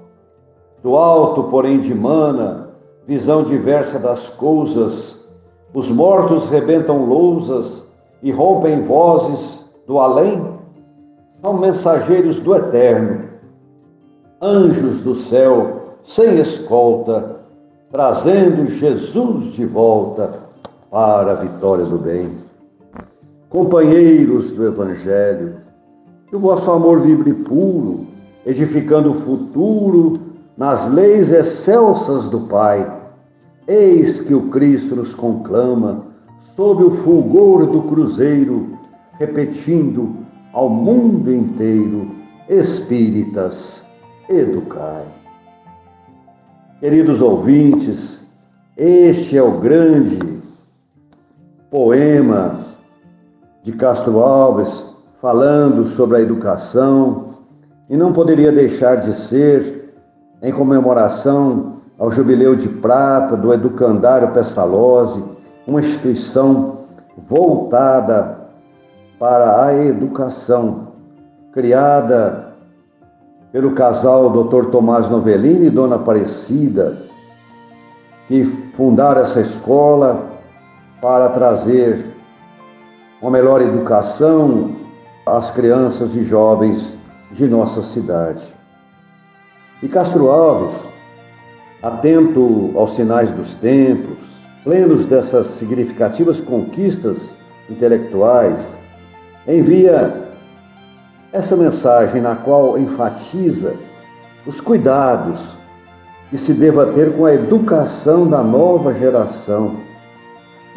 Do 0.84 0.98
alto, 0.98 1.44
porém, 1.44 1.80
de 1.80 1.96
mana, 1.96 2.70
visão 3.08 3.44
diversa 3.44 3.98
das 3.98 4.28
coisas, 4.30 5.18
os 5.74 5.90
mortos 5.90 6.48
rebentam 6.48 7.06
lousas 7.06 7.86
e 8.22 8.32
rompem 8.32 8.82
vozes 8.82 9.66
do 9.88 10.00
além. 10.00 10.60
São 11.42 11.54
mensageiros 11.54 12.40
do 12.40 12.54
eterno. 12.56 13.30
anjos 14.42 15.02
do 15.02 15.14
céu, 15.14 15.98
sem 16.04 16.40
escolta, 16.40 17.38
trazendo 17.92 18.66
Jesus 18.68 19.54
de 19.54 19.66
volta 19.66 20.49
para 20.90 21.32
a 21.32 21.36
vitória 21.36 21.86
do 21.86 21.98
bem. 21.98 22.32
Companheiros 23.50 24.52
do 24.52 24.66
Evangelho, 24.66 25.58
que 26.28 26.36
o 26.36 26.40
vosso 26.40 26.70
amor 26.72 27.02
vibre 27.02 27.34
puro, 27.34 28.08
edificando 28.46 29.12
o 29.12 29.16
futuro 29.16 30.20
nas 30.58 30.88
leis 30.88 31.32
excelsas 31.32 32.28
do 32.28 32.42
Pai. 32.42 32.92
Eis 33.68 34.20
que 34.20 34.34
o 34.34 34.50
Cristo 34.50 34.96
nos 34.96 35.14
conclama, 35.14 36.06
sob 36.56 36.84
o 36.84 36.92
fulgor 36.92 37.66
do 37.68 37.84
cruzeiro, 37.84 38.78
repetindo 39.14 40.16
ao 40.54 40.70
mundo 40.70 41.32
inteiro: 41.34 42.12
Espíritas, 42.48 43.86
educai. 44.28 45.06
Queridos 46.80 47.22
ouvintes, 47.22 48.24
este 48.78 49.38
é 49.38 49.44
o 49.44 49.60
grande 49.60 50.39
poema 51.70 52.58
de 53.64 53.72
Castro 53.74 54.20
Alves 54.20 54.90
falando 55.22 55.86
sobre 55.86 56.18
a 56.18 56.22
educação 56.22 57.26
e 57.90 57.96
não 57.96 58.12
poderia 58.12 58.52
deixar 58.52 58.96
de 58.96 59.14
ser 59.14 59.94
em 60.42 60.52
comemoração 60.52 61.78
ao 61.98 62.12
jubileu 62.12 62.56
de 62.56 62.70
prata 62.70 63.36
do 63.36 63.54
Educandário 63.54 64.32
Pestalozzi, 64.32 65.24
uma 65.68 65.82
instituição 65.82 66.78
voltada 67.18 68.40
para 69.20 69.66
a 69.66 69.76
educação, 69.76 70.88
criada 71.52 72.54
pelo 73.52 73.72
casal 73.72 74.30
Dr. 74.30 74.70
Tomás 74.70 75.10
Novellini 75.10 75.68
e 75.68 75.70
Dona 75.70 75.98
Aparecida, 75.98 76.98
que 78.28 78.46
fundaram 78.46 79.22
essa 79.22 79.42
escola 79.42 80.39
para 81.02 81.30
trazer 81.30 82.14
uma 83.22 83.32
melhor 83.32 83.62
educação 83.62 84.76
às 85.26 85.52
crianças 85.52 86.16
e 86.16 86.24
jovens 86.24 86.98
de 87.32 87.48
nossa 87.48 87.82
cidade. 87.82 88.56
E 89.82 89.88
Castro 89.88 90.30
Alves, 90.30 90.88
atento 91.82 92.72
aos 92.76 92.96
sinais 92.96 93.32
dos 93.32 93.56
tempos, 93.56 94.18
plenos 94.64 95.06
dessas 95.06 95.48
significativas 95.48 96.42
conquistas 96.42 97.38
intelectuais, 97.70 98.78
envia 99.48 100.30
essa 101.32 101.56
mensagem 101.56 102.22
na 102.22 102.36
qual 102.36 102.78
enfatiza 102.78 103.76
os 104.46 104.60
cuidados 104.60 105.58
que 106.30 106.38
se 106.38 106.54
deva 106.54 106.88
ter 106.88 107.16
com 107.16 107.26
a 107.26 107.34
educação 107.34 108.28
da 108.28 108.44
nova 108.44 108.94
geração, 108.94 109.78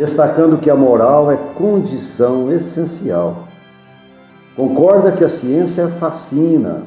destacando 0.03 0.59
que 0.59 0.69
a 0.69 0.75
moral 0.75 1.31
é 1.31 1.37
condição 1.37 2.51
essencial. 2.51 3.47
Concorda 4.57 5.13
que 5.13 5.23
a 5.23 5.29
ciência 5.29 5.89
fascina, 5.89 6.83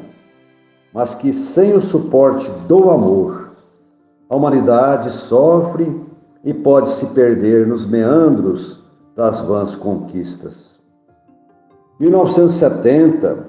mas 0.94 1.16
que 1.16 1.32
sem 1.32 1.72
o 1.74 1.82
suporte 1.82 2.52
do 2.68 2.90
amor, 2.90 3.54
a 4.30 4.36
humanidade 4.36 5.12
sofre 5.12 5.98
e 6.44 6.54
pode 6.54 6.90
se 6.90 7.06
perder 7.08 7.66
nos 7.66 7.86
meandros 7.86 8.84
das 9.16 9.40
vãs 9.40 9.78
conquistas. 9.78 10.78
1970, 12.02 13.48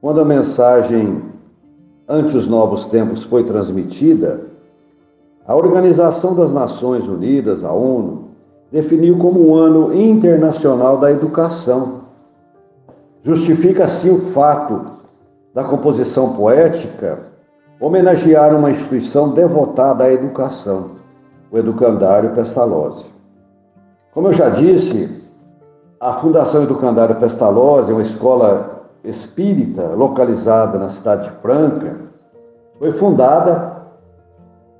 quando 0.00 0.20
a 0.22 0.24
mensagem 0.24 1.22
ante 2.08 2.36
os 2.36 2.48
novos 2.48 2.84
tempos 2.86 3.22
foi 3.22 3.44
transmitida, 3.44 4.44
a 5.46 5.54
Organização 5.54 6.34
das 6.34 6.52
Nações 6.52 7.06
Unidas, 7.06 7.62
a 7.62 7.72
ONU, 7.72 8.27
definiu 8.70 9.16
como 9.16 9.48
um 9.48 9.54
ano 9.54 9.94
internacional 9.94 10.98
da 10.98 11.10
educação. 11.10 12.02
Justifica 13.22 13.84
assim 13.84 14.10
o 14.10 14.20
fato 14.20 14.84
da 15.54 15.64
composição 15.64 16.32
poética 16.32 17.28
homenagear 17.80 18.54
uma 18.56 18.70
instituição 18.70 19.30
devotada 19.30 20.04
à 20.04 20.12
educação, 20.12 20.92
o 21.50 21.58
Educandário 21.58 22.30
Pestalozzi. 22.30 23.12
Como 24.12 24.28
eu 24.28 24.32
já 24.32 24.48
disse, 24.48 25.08
a 26.00 26.14
Fundação 26.14 26.64
Educandário 26.64 27.16
Pestalozzi, 27.16 27.92
uma 27.92 28.02
escola 28.02 28.88
espírita 29.04 29.94
localizada 29.94 30.78
na 30.78 30.88
cidade 30.88 31.28
de 31.28 31.36
Franca, 31.40 31.96
foi 32.78 32.92
fundada 32.92 33.76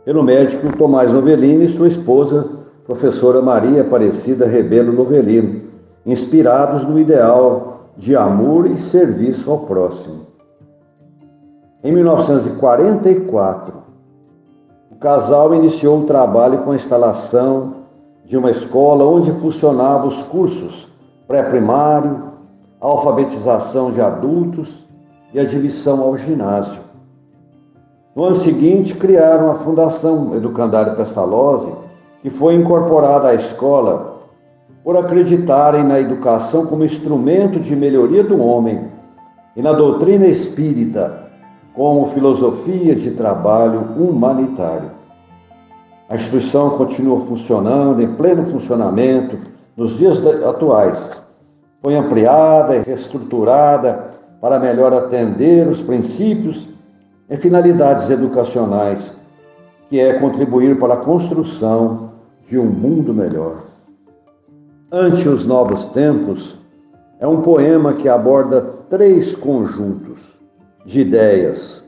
pelo 0.05 0.23
médico 0.23 0.77
Tomás 0.77 1.13
Novellini 1.13 1.65
e 1.65 1.69
sua 1.69 1.89
esposa, 1.89 2.58
professora 2.89 3.43
Maria 3.43 3.83
Aparecida 3.83 4.47
Rebelo 4.47 4.95
Novellino, 4.95 5.61
inspirados 6.07 6.85
no 6.85 6.99
ideal 6.99 7.91
de 7.99 8.17
amor 8.17 8.65
e 8.65 8.79
serviço 8.79 9.51
ao 9.51 9.59
próximo. 9.59 10.27
Em 11.85 11.93
1944, 11.93 13.83
o 14.91 14.97
casal 14.97 15.55
iniciou 15.55 16.01
o 16.01 16.07
trabalho 16.07 16.61
com 16.61 16.71
a 16.71 16.77
instalação 16.77 17.75
de 18.25 18.39
uma 18.39 18.51
escola 18.51 19.05
onde 19.05 19.33
funcionavam 19.33 20.09
os 20.09 20.23
cursos 20.23 20.89
pré-primário, 21.27 22.23
alfabetização 22.81 23.91
de 23.91 24.01
adultos 24.01 24.89
e 25.35 25.39
admissão 25.39 26.01
ao 26.01 26.17
ginásio. 26.17 26.83
No 28.17 28.25
ano 28.25 28.35
seguinte, 28.35 28.95
criaram 28.95 29.51
a 29.51 29.57
Fundação 29.57 30.35
Educandário 30.35 30.97
Pestalozzi, 30.97 31.71
que 32.29 32.35
foi 32.35 32.55
incorporada 32.55 33.29
à 33.29 33.35
escola 33.35 34.19
por 34.85 34.95
acreditarem 34.99 35.83
na 35.83 35.99
educação 35.99 36.67
como 36.67 36.85
instrumento 36.85 37.59
de 37.59 37.75
melhoria 37.75 38.23
do 38.23 38.39
homem 38.39 38.87
e 39.57 39.63
na 39.63 39.73
doutrina 39.73 40.27
espírita 40.27 41.27
como 41.73 42.07
filosofia 42.09 42.95
de 42.95 43.13
trabalho 43.13 43.81
humanitário. 43.97 44.91
A 46.07 46.17
instituição 46.17 46.71
continua 46.71 47.19
funcionando 47.21 48.03
em 48.03 48.15
pleno 48.15 48.45
funcionamento 48.45 49.39
nos 49.75 49.97
dias 49.97 50.19
atuais. 50.45 51.11
Foi 51.83 51.97
ampliada 51.97 52.77
e 52.77 52.81
reestruturada 52.81 54.11
para 54.39 54.59
melhor 54.59 54.93
atender 54.93 55.67
os 55.67 55.81
princípios 55.81 56.69
e 57.31 57.37
finalidades 57.39 58.11
educacionais, 58.11 59.13
que 59.89 59.99
é 59.99 60.13
contribuir 60.19 60.79
para 60.79 60.93
a 60.93 60.99
construção 60.99 62.08
de 62.49 62.59
um 62.59 62.65
mundo 62.65 63.13
melhor. 63.13 63.59
Ante 64.91 65.29
os 65.29 65.45
novos 65.45 65.87
tempos 65.89 66.57
é 67.21 67.27
um 67.27 67.43
poema 67.43 67.93
que 67.93 68.09
aborda 68.09 68.63
três 68.89 69.37
conjuntos 69.37 70.39
de 70.87 71.03
ideias, 71.03 71.85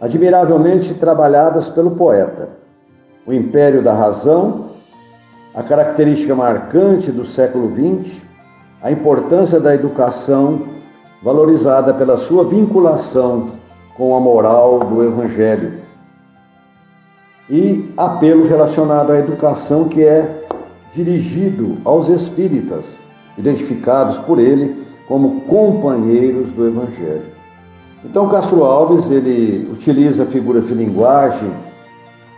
admiravelmente 0.00 0.92
trabalhadas 0.94 1.70
pelo 1.70 1.92
poeta: 1.92 2.48
o 3.24 3.32
império 3.32 3.80
da 3.80 3.92
razão, 3.92 4.70
a 5.54 5.62
característica 5.62 6.34
marcante 6.34 7.12
do 7.12 7.24
século 7.24 7.72
XX, 7.72 8.24
a 8.82 8.90
importância 8.90 9.60
da 9.60 9.72
educação 9.72 10.66
valorizada 11.22 11.94
pela 11.94 12.16
sua 12.16 12.44
vinculação 12.44 13.52
com 13.96 14.16
a 14.16 14.20
moral 14.20 14.80
do 14.80 15.04
Evangelho 15.04 15.85
e 17.48 17.92
apelo 17.96 18.46
relacionado 18.46 19.12
à 19.12 19.18
educação 19.18 19.88
que 19.88 20.02
é 20.02 20.44
dirigido 20.94 21.78
aos 21.84 22.08
espíritas, 22.08 23.00
identificados 23.38 24.18
por 24.18 24.38
ele 24.38 24.84
como 25.06 25.42
companheiros 25.42 26.50
do 26.50 26.66
Evangelho. 26.66 27.36
Então, 28.04 28.28
Castro 28.28 28.64
Alves 28.64 29.10
ele 29.10 29.68
utiliza 29.70 30.26
figuras 30.26 30.66
de 30.68 30.74
linguagem 30.74 31.52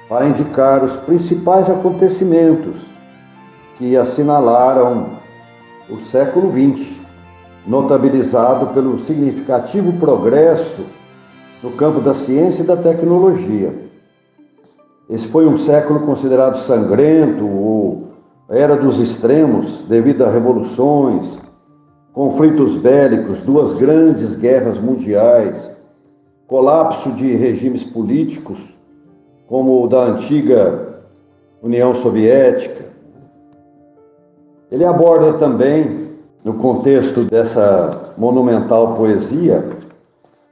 para 0.08 0.26
indicar 0.26 0.82
os 0.82 0.96
principais 0.98 1.70
acontecimentos 1.70 2.76
que 3.76 3.96
assinalaram 3.96 5.10
o 5.88 5.96
século 5.96 6.50
XX, 6.50 6.98
notabilizado 7.66 8.68
pelo 8.68 8.98
significativo 8.98 9.92
progresso 9.94 10.84
no 11.62 11.70
campo 11.72 12.00
da 12.00 12.14
ciência 12.14 12.62
e 12.62 12.66
da 12.66 12.76
tecnologia. 12.76 13.87
Esse 15.08 15.26
foi 15.28 15.46
um 15.46 15.56
século 15.56 16.00
considerado 16.00 16.56
sangrento 16.56 17.46
ou 17.46 18.08
era 18.50 18.76
dos 18.76 19.00
extremos 19.00 19.82
devido 19.88 20.22
a 20.22 20.30
revoluções, 20.30 21.40
conflitos 22.12 22.76
bélicos, 22.76 23.40
duas 23.40 23.72
grandes 23.72 24.36
guerras 24.36 24.78
mundiais, 24.78 25.70
colapso 26.46 27.10
de 27.12 27.34
regimes 27.34 27.82
políticos, 27.84 28.76
como 29.46 29.82
o 29.84 29.88
da 29.88 30.04
antiga 30.04 31.00
União 31.62 31.94
Soviética. 31.94 32.84
Ele 34.70 34.84
aborda 34.84 35.34
também, 35.34 36.08
no 36.44 36.54
contexto 36.54 37.24
dessa 37.24 38.12
monumental 38.18 38.94
poesia, 38.94 39.64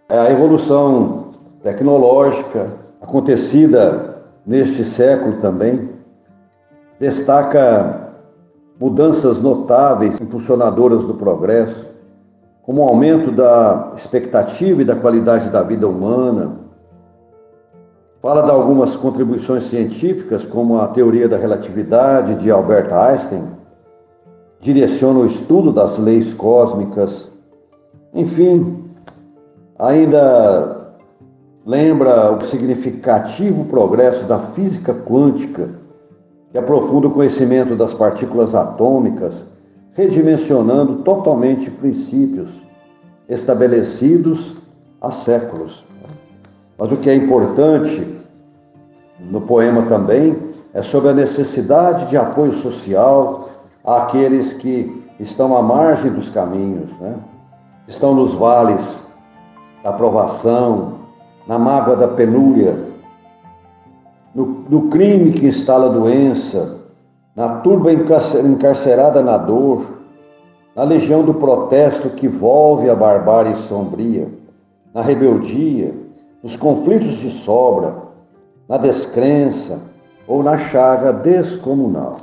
a 0.09 0.31
evolução 0.31 1.27
tecnológica, 1.63 2.71
acontecida 3.03 4.16
neste 4.47 4.85
século 4.85 5.41
também, 5.41 5.91
destaca 7.01 8.13
mudanças 8.79 9.41
notáveis, 9.41 10.21
impulsionadoras 10.21 11.05
do 11.05 11.15
progresso, 11.15 11.87
como 12.63 12.83
o 12.85 12.89
aumento 12.89 13.33
da 13.33 13.93
expectativa 13.95 14.83
e 14.83 14.85
da 14.85 14.95
qualidade 14.95 15.51
da 15.51 15.63
vida 15.63 15.89
humana. 15.89 16.61
Fala 18.21 18.43
de 18.43 18.51
algumas 18.51 18.97
contribuições 18.97 19.65
científicas, 19.65 20.47
como 20.47 20.79
a 20.79 20.89
teoria 20.89 21.29
da 21.29 21.37
relatividade 21.37 22.37
de 22.37 22.51
Albert 22.51 22.93
Einstein, 22.93 23.45
direciona 24.61 25.21
o 25.21 25.27
estudo 25.27 25.73
das 25.73 25.99
leis 25.99 26.35
cósmicas. 26.35 27.31
Enfim, 28.13 28.85
ainda 29.79 30.76
lembra 31.67 32.31
o 32.31 32.41
significativo 32.43 33.65
progresso 33.65 34.25
da 34.25 34.39
física 34.39 34.95
quântica, 34.95 35.71
que 36.53 36.57
aprofunda 36.57 37.09
o 37.09 37.11
conhecimento 37.11 37.75
das 37.75 37.93
partículas 37.93 38.55
atômicas 38.55 39.45
redimensionando 39.93 41.03
totalmente 41.03 41.69
princípios 41.69 42.63
estabelecidos 43.29 44.55
há 45.01 45.11
séculos. 45.11 45.85
Mas 46.79 46.93
o 46.93 46.99
que 46.99 47.11
é 47.11 47.15
importante 47.15 48.17
no 49.19 49.41
poema 49.41 49.83
também 49.83 50.39
é 50.73 50.83
sobre 50.83 51.09
a 51.09 51.15
necessidade 51.15 52.07
de 52.07 52.17
apoio 52.17 52.53
social 52.53 53.49
àqueles 53.85 54.53
que 54.53 55.03
estão 55.19 55.57
à 55.57 55.63
margem 55.63 56.13
dos 56.13 56.31
caminhos, 56.31 56.93
né? 57.01 57.19
estão 57.89 58.15
nos 58.15 58.35
vales 58.35 59.03
da 59.83 59.93
provação, 59.93 61.06
na 61.47 61.59
mágoa 61.59 61.97
da 61.97 62.09
penúria, 62.09 62.77
no, 64.35 64.65
no 64.69 64.89
crime 64.89 65.33
que 65.33 65.47
instala 65.47 65.87
a 65.87 65.93
doença, 65.93 66.77
na 67.35 67.61
turba 67.61 67.91
encarcerada 67.93 69.23
na 69.23 69.37
dor, 69.37 69.97
na 70.75 70.83
legião 70.83 71.23
do 71.23 71.35
protesto 71.35 72.11
que 72.11 72.29
volve 72.29 72.91
a 72.91 72.95
barbárie 72.95 73.55
sombria, 73.57 74.29
na 74.93 75.01
rebeldia, 75.01 75.95
nos 76.43 76.57
conflitos 76.57 77.17
de 77.19 77.31
sobra, 77.31 77.95
na 78.69 78.77
descrença 78.77 79.81
ou 80.27 80.43
na 80.43 80.59
chaga 80.59 81.13
descomunal. 81.13 82.19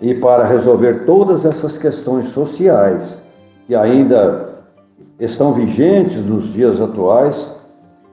E 0.00 0.14
para 0.14 0.44
resolver 0.44 1.04
todas 1.04 1.44
essas 1.44 1.78
questões 1.78 2.26
sociais 2.26 3.20
que 3.66 3.74
ainda 3.74 4.50
estão 5.18 5.52
vigentes 5.52 6.24
nos 6.24 6.52
dias 6.52 6.80
atuais, 6.80 7.59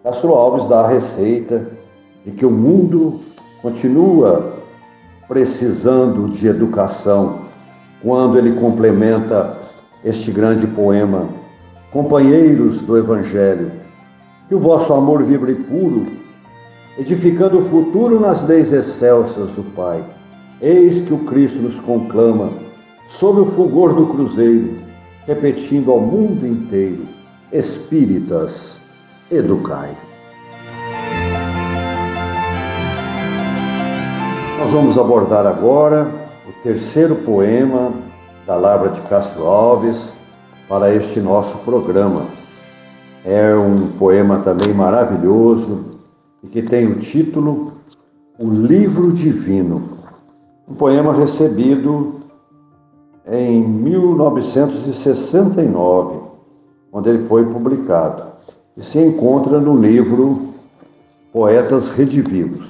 Castro 0.08 0.36
Alves 0.36 0.68
dá 0.68 0.86
a 0.86 0.88
receita 0.88 1.68
de 2.24 2.32
que 2.32 2.46
o 2.46 2.50
mundo 2.50 3.20
continua 3.62 4.54
precisando 5.28 6.30
de 6.30 6.48
educação, 6.48 7.40
quando 8.02 8.38
ele 8.38 8.54
complementa 8.54 9.58
este 10.06 10.32
grande 10.32 10.66
poema, 10.66 11.28
Companheiros 11.92 12.80
do 12.80 12.98
Evangelho, 12.98 13.70
que 14.48 14.56
o 14.56 14.60
vosso 14.60 14.94
amor 14.94 15.24
vibre 15.24 15.56
puro, 15.56 16.06
edificando 16.98 17.60
o 17.60 17.64
futuro 17.64 18.18
nas 18.18 18.48
leis 18.48 18.72
excelsas 18.72 19.50
do 19.50 19.64
Pai. 19.76 20.02
Eis 20.62 21.02
que 21.02 21.14
o 21.14 21.26
Cristo 21.26 21.60
nos 21.60 21.82
conclama, 21.82 22.54
sob 23.10 23.42
o 23.42 23.46
fulgor 23.46 23.94
do 23.94 24.08
cruzeiro, 24.08 24.74
repetindo 25.26 25.92
ao 25.92 26.00
mundo 26.00 26.48
inteiro: 26.48 27.04
Espíritas, 27.52 28.80
educai. 29.32 29.98
Nós 34.60 34.72
vamos 34.72 34.98
abordar 34.98 35.46
agora 35.46 36.10
o 36.48 36.52
terceiro 36.64 37.16
poema 37.16 37.92
da 38.46 38.56
Lavra 38.56 38.90
de 38.90 39.02
Castro 39.02 39.46
Alves 39.46 40.16
para 40.68 40.94
este 40.94 41.20
nosso 41.20 41.58
programa. 41.60 42.26
É 43.24 43.56
um 43.56 43.76
poema 43.98 44.40
também 44.40 44.74
maravilhoso 44.74 45.86
e 46.44 46.48
que 46.48 46.62
tem 46.62 46.86
o 46.88 47.00
título 47.00 47.74
O 48.40 48.48
Livro 48.50 49.12
Divino. 49.12 49.98
Um 50.68 50.76
poema 50.76 51.14
recebido 51.14 52.16
em 53.26 53.68
1969, 53.68 56.20
onde 56.92 57.10
ele 57.10 57.26
foi 57.28 57.46
publicado, 57.46 58.37
e 58.78 58.84
se 58.84 59.00
encontra 59.00 59.60
no 59.60 59.76
livro 59.76 60.54
Poetas 61.34 61.90
Redivivos. 61.90 62.70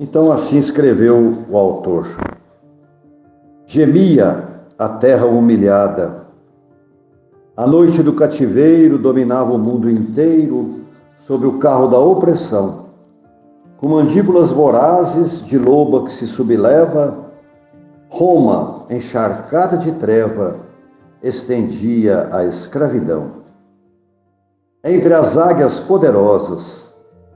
Então 0.00 0.32
assim 0.32 0.56
escreveu 0.56 1.44
o 1.50 1.56
autor: 1.56 2.06
Gemia 3.66 4.48
a 4.78 4.88
terra 4.88 5.26
humilhada. 5.26 6.26
A 7.56 7.66
noite 7.66 8.02
do 8.02 8.14
cativeiro 8.14 8.96
dominava 8.96 9.52
o 9.52 9.58
mundo 9.58 9.90
inteiro 9.90 10.80
sobre 11.26 11.46
o 11.46 11.58
carro 11.58 11.88
da 11.88 11.98
opressão. 11.98 12.86
Com 13.76 13.88
mandíbulas 13.88 14.50
vorazes 14.50 15.44
de 15.44 15.58
loba 15.58 16.04
que 16.04 16.12
se 16.12 16.26
subleva, 16.26 17.26
Roma, 18.08 18.86
encharcada 18.88 19.76
de 19.76 19.92
treva, 19.92 20.56
estendia 21.22 22.28
a 22.32 22.44
escravidão. 22.44 23.37
Entre 24.84 25.12
as 25.12 25.36
águias 25.36 25.80
poderosas, 25.80 26.94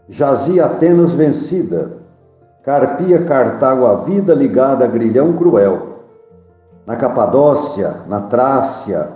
jazia 0.08 0.66
Atenas 0.66 1.12
vencida, 1.12 1.90
carpia 2.62 3.24
Cartago 3.24 3.84
a 3.84 3.96
vida 3.96 4.32
ligada 4.32 4.84
a 4.84 4.88
grilhão 4.88 5.32
cruel. 5.32 6.04
Na 6.86 6.94
Capadócia, 6.94 7.96
na 8.08 8.20
Trácia, 8.20 9.10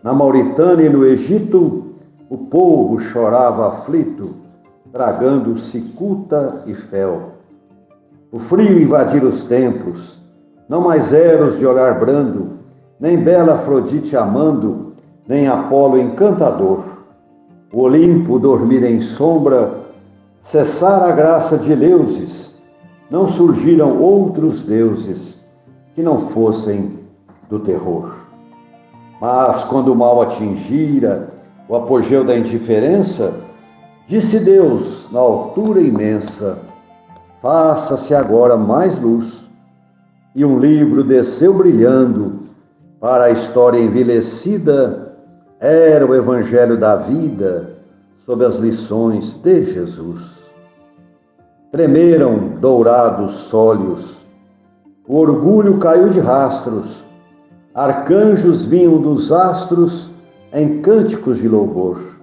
na 0.00 0.12
Mauritânia 0.12 0.86
e 0.86 0.88
no 0.88 1.04
Egito, 1.04 1.96
o 2.30 2.38
povo 2.38 3.00
chorava 3.00 3.66
aflito, 3.66 4.30
tragando 4.92 5.58
cicuta 5.58 6.62
e 6.66 6.74
fel. 6.74 7.32
O 8.30 8.38
frio 8.38 8.80
invadira 8.80 9.26
os 9.26 9.42
templos, 9.42 10.22
não 10.68 10.82
mais 10.82 11.12
Eros 11.12 11.58
de 11.58 11.66
olhar 11.66 11.98
brando, 11.98 12.58
nem 13.00 13.18
bela 13.18 13.54
Afrodite 13.54 14.16
amando, 14.16 14.92
nem 15.26 15.48
Apolo 15.48 15.98
encantador. 15.98 17.01
O 17.72 17.82
Olimpo 17.84 18.38
dormir 18.38 18.84
em 18.84 19.00
sombra, 19.00 19.80
cessar 20.42 21.02
a 21.02 21.10
graça 21.10 21.56
de 21.56 21.74
Leuses, 21.74 22.58
não 23.10 23.26
surgiram 23.26 23.98
outros 23.98 24.60
deuses 24.60 25.36
que 25.94 26.02
não 26.02 26.18
fossem 26.18 26.98
do 27.48 27.58
terror. 27.58 28.14
Mas 29.20 29.64
quando 29.64 29.92
o 29.92 29.96
mal 29.96 30.20
atingira 30.20 31.30
o 31.68 31.76
apogeu 31.76 32.24
da 32.24 32.36
indiferença, 32.36 33.34
disse 34.06 34.38
Deus 34.38 35.08
na 35.10 35.20
altura 35.20 35.80
imensa: 35.80 36.58
Faça-se 37.40 38.14
agora 38.14 38.56
mais 38.56 38.98
luz. 38.98 39.50
E 40.34 40.44
um 40.44 40.58
livro 40.58 41.04
desceu 41.04 41.52
brilhando 41.54 42.40
para 42.98 43.24
a 43.24 43.30
história 43.30 43.78
envelhecida, 43.78 45.11
era 45.62 46.04
o 46.04 46.12
Evangelho 46.12 46.76
da 46.76 46.96
vida, 46.96 47.70
sob 48.18 48.44
as 48.44 48.56
lições 48.56 49.34
de 49.34 49.62
Jesus. 49.62 50.42
Tremeram 51.70 52.56
dourados 52.60 53.32
sólios, 53.32 54.26
o 55.06 55.18
orgulho 55.18 55.78
caiu 55.78 56.08
de 56.08 56.18
rastros, 56.18 57.06
arcanjos 57.72 58.64
vinham 58.64 59.00
dos 59.00 59.30
astros 59.30 60.10
em 60.52 60.82
cânticos 60.82 61.38
de 61.38 61.48
louvor. 61.48 62.18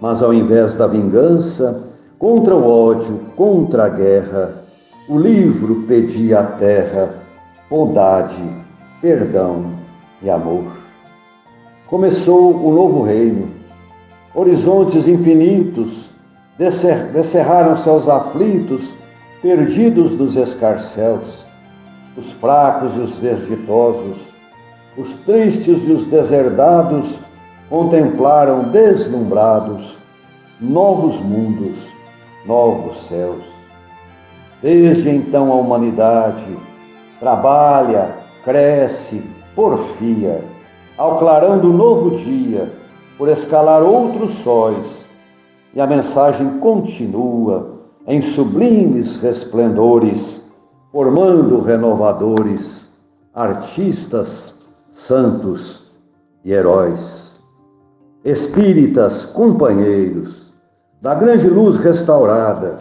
Mas 0.00 0.24
ao 0.24 0.34
invés 0.34 0.74
da 0.74 0.88
vingança, 0.88 1.84
contra 2.18 2.56
o 2.56 2.68
ódio, 2.68 3.20
contra 3.36 3.84
a 3.84 3.88
guerra, 3.88 4.64
o 5.08 5.16
livro 5.16 5.84
pedia 5.86 6.40
à 6.40 6.44
terra 6.44 7.14
bondade, 7.70 8.42
perdão 9.00 9.72
e 10.20 10.28
amor. 10.28 10.91
Começou 11.92 12.56
o 12.56 12.72
novo 12.72 13.02
reino, 13.02 13.50
horizontes 14.34 15.06
infinitos, 15.06 16.14
descerraram 16.56 17.76
seus 17.76 18.08
aflitos, 18.08 18.96
perdidos 19.42 20.14
dos 20.14 20.34
escarcéus, 20.34 21.44
os 22.16 22.32
fracos 22.32 22.96
e 22.96 23.00
os 23.00 23.16
desditosos, 23.16 24.32
os 24.96 25.16
tristes 25.16 25.86
e 25.86 25.92
os 25.92 26.06
deserdados 26.06 27.20
contemplaram 27.68 28.70
deslumbrados 28.70 29.98
novos 30.62 31.20
mundos, 31.20 31.94
novos 32.46 33.02
céus. 33.02 33.44
Desde 34.62 35.10
então 35.10 35.52
a 35.52 35.56
humanidade 35.56 36.56
trabalha, 37.20 38.16
cresce, 38.46 39.22
porfia, 39.54 40.51
ao 40.96 41.18
clarão 41.18 41.58
do 41.58 41.68
novo 41.68 42.16
dia, 42.16 42.72
por 43.16 43.28
escalar 43.28 43.82
outros 43.82 44.32
sóis 44.32 45.06
e 45.74 45.80
a 45.80 45.86
mensagem 45.86 46.58
continua 46.58 47.78
em 48.06 48.20
sublimes 48.20 49.16
resplendores, 49.16 50.42
formando 50.90 51.60
renovadores, 51.60 52.90
artistas, 53.34 54.54
santos 54.92 55.90
e 56.44 56.52
heróis. 56.52 57.40
Espíritas, 58.24 59.24
companheiros, 59.24 60.52
da 61.00 61.14
grande 61.14 61.48
luz 61.48 61.78
restaurada, 61.78 62.78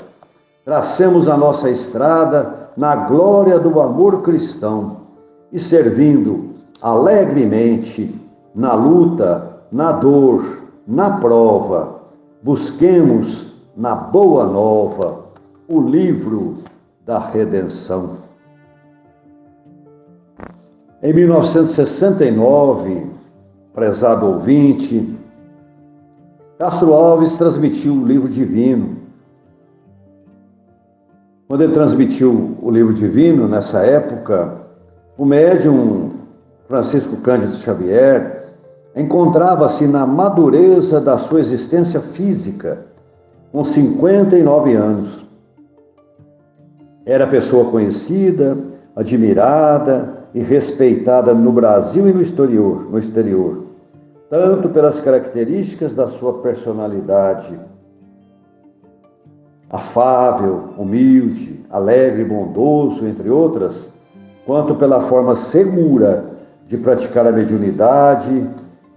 tracemos 0.65 1.27
a 1.27 1.37
nossa 1.37 1.69
estrada 1.69 2.69
na 2.77 2.95
glória 2.95 3.57
do 3.57 3.79
amor 3.79 4.21
cristão 4.21 4.97
e 5.51 5.57
servindo 5.57 6.50
alegremente 6.81 8.19
na 8.55 8.73
luta, 8.73 9.61
na 9.71 9.91
dor, 9.91 10.63
na 10.87 11.17
prova, 11.19 12.01
busquemos 12.41 13.53
na 13.77 13.95
Boa 13.95 14.45
Nova 14.45 15.25
o 15.67 15.79
livro 15.79 16.57
da 17.05 17.19
redenção. 17.19 18.17
Em 21.03 21.13
1969, 21.13 23.07
prezado 23.73 24.25
ouvinte, 24.27 25.17
Castro 26.59 26.93
Alves 26.93 27.37
transmitiu 27.37 27.93
o 27.93 28.05
livro 28.05 28.29
divino. 28.29 28.97
Quando 31.47 31.61
ele 31.63 31.73
transmitiu 31.73 32.55
o 32.61 32.69
livro 32.69 32.93
divino, 32.93 33.47
nessa 33.47 33.79
época, 33.79 34.61
o 35.17 35.25
médium 35.25 36.10
Francisco 36.71 37.17
Cândido 37.17 37.53
Xavier 37.53 38.45
encontrava-se 38.95 39.85
na 39.85 40.05
madureza 40.07 41.01
da 41.01 41.17
sua 41.17 41.41
existência 41.41 41.99
física, 41.99 42.85
com 43.51 43.65
59 43.65 44.73
anos. 44.73 45.25
Era 47.05 47.27
pessoa 47.27 47.69
conhecida, 47.69 48.57
admirada 48.95 50.13
e 50.33 50.39
respeitada 50.39 51.33
no 51.33 51.51
Brasil 51.51 52.07
e 52.07 52.13
no 52.13 52.21
exterior, 52.21 52.89
no 52.89 52.97
exterior, 52.97 53.65
tanto 54.29 54.69
pelas 54.69 55.01
características 55.01 55.93
da 55.93 56.07
sua 56.07 56.35
personalidade, 56.35 57.59
afável, 59.69 60.69
humilde, 60.77 61.65
alegre, 61.69 62.23
bondoso, 62.23 63.05
entre 63.05 63.29
outras, 63.29 63.93
quanto 64.45 64.75
pela 64.75 65.01
forma 65.01 65.35
segura 65.35 66.30
de 66.71 66.77
praticar 66.77 67.27
a 67.27 67.33
mediunidade, 67.33 68.49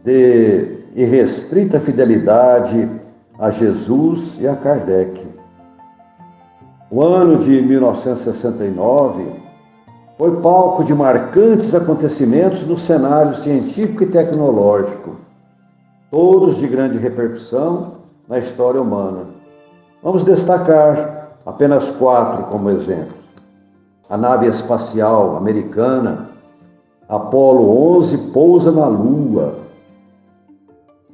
de 0.04 0.78
irrestrita 0.94 1.80
fidelidade 1.80 2.88
a 3.36 3.50
Jesus 3.50 4.38
e 4.40 4.46
a 4.46 4.54
Kardec. 4.54 5.26
O 6.88 7.02
ano 7.02 7.36
de 7.36 7.60
1969 7.60 9.42
foi 10.16 10.40
palco 10.40 10.84
de 10.84 10.94
marcantes 10.94 11.74
acontecimentos 11.74 12.62
no 12.62 12.78
cenário 12.78 13.34
científico 13.34 14.04
e 14.04 14.06
tecnológico, 14.06 15.16
todos 16.12 16.58
de 16.58 16.68
grande 16.68 16.96
repercussão 16.96 17.94
na 18.28 18.38
história 18.38 18.80
humana. 18.80 19.26
Vamos 20.00 20.22
destacar 20.22 21.38
apenas 21.44 21.90
quatro 21.90 22.44
como 22.44 22.70
exemplos. 22.70 23.24
A 24.08 24.16
nave 24.16 24.46
espacial 24.46 25.36
americana 25.36 26.33
Apolo 27.08 27.96
11 27.98 28.16
pousa 28.32 28.72
na 28.72 28.86
Lua. 28.86 29.58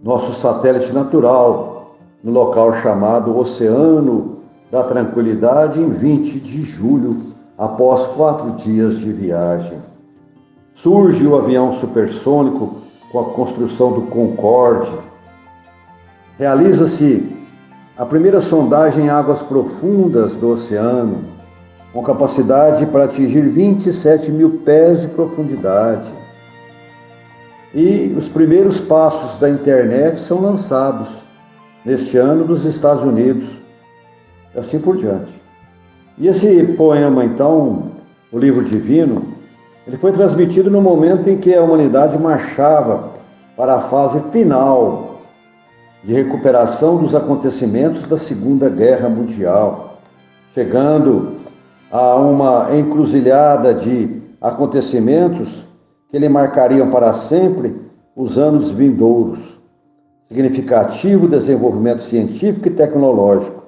Nosso 0.03 0.33
satélite 0.35 0.93
natural, 0.93 1.97
no 2.23 2.31
local 2.31 2.73
chamado 2.75 3.37
Oceano 3.37 4.39
da 4.71 4.85
Tranquilidade, 4.85 5.81
em 5.81 5.91
20 5.91 6.39
de 6.39 6.63
julho, 6.63 7.17
após 7.59 8.07
quatro 8.09 8.53
dias 8.53 8.99
de 8.99 9.13
viagem. 9.13 9.79
Surge 10.75 11.27
o 11.27 11.35
avião 11.35 11.73
supersônico 11.73 12.77
com 13.11 13.19
a 13.19 13.25
construção 13.25 13.93
do 13.93 14.03
Concorde. 14.03 14.97
Realiza-se 16.39 17.37
a 17.99 18.07
primeira 18.07 18.41
sondagem 18.41 19.07
em 19.07 19.11
águas 19.11 19.43
profundas 19.43 20.37
do 20.37 20.51
oceano 20.51 21.40
com 21.93 22.03
capacidade 22.03 22.87
para 22.87 23.05
atingir 23.05 23.43
27 23.43 24.31
mil 24.31 24.59
pés 24.65 25.03
de 25.03 25.09
profundidade. 25.09 26.09
E 27.75 28.15
os 28.17 28.29
primeiros 28.29 28.81
passos 28.81 29.39
da 29.39 29.49
internet 29.49 30.21
são 30.21 30.41
lançados 30.41 31.09
neste 31.85 32.17
ano 32.17 32.45
nos 32.45 32.65
Estados 32.65 33.03
Unidos, 33.03 33.49
assim 34.57 34.79
por 34.79 34.97
diante. 34.97 35.41
E 36.19 36.29
esse 36.29 36.65
poema, 36.77 37.25
então, 37.25 37.93
o 38.33 38.39
livro 38.39 38.65
divino, 38.65 39.25
ele 39.87 39.97
foi 39.97 40.13
transmitido 40.13 40.71
no 40.71 40.81
momento 40.81 41.29
em 41.31 41.39
que 41.39 41.55
a 41.55 41.63
humanidade 41.63 42.19
marchava 42.19 43.11
para 43.57 43.77
a 43.77 43.81
fase 43.81 44.21
final 44.31 45.21
de 46.05 46.15
recuperação 46.15 46.99
dos 46.99 47.15
acontecimentos 47.15 48.07
da 48.07 48.17
Segunda 48.17 48.69
Guerra 48.69 49.09
Mundial, 49.09 49.99
chegando 50.55 51.37
a 51.91 52.15
uma 52.17 52.77
encruzilhada 52.77 53.75
de 53.75 54.23
acontecimentos 54.41 55.67
que 56.11 56.19
lhe 56.19 56.29
marcariam 56.29 56.91
para 56.91 57.13
sempre 57.13 57.77
os 58.15 58.39
anos 58.39 58.71
vindouros. 58.71 59.59
Significativo 60.29 61.27
desenvolvimento 61.27 62.03
científico 62.03 62.69
e 62.69 62.71
tecnológico 62.71 63.61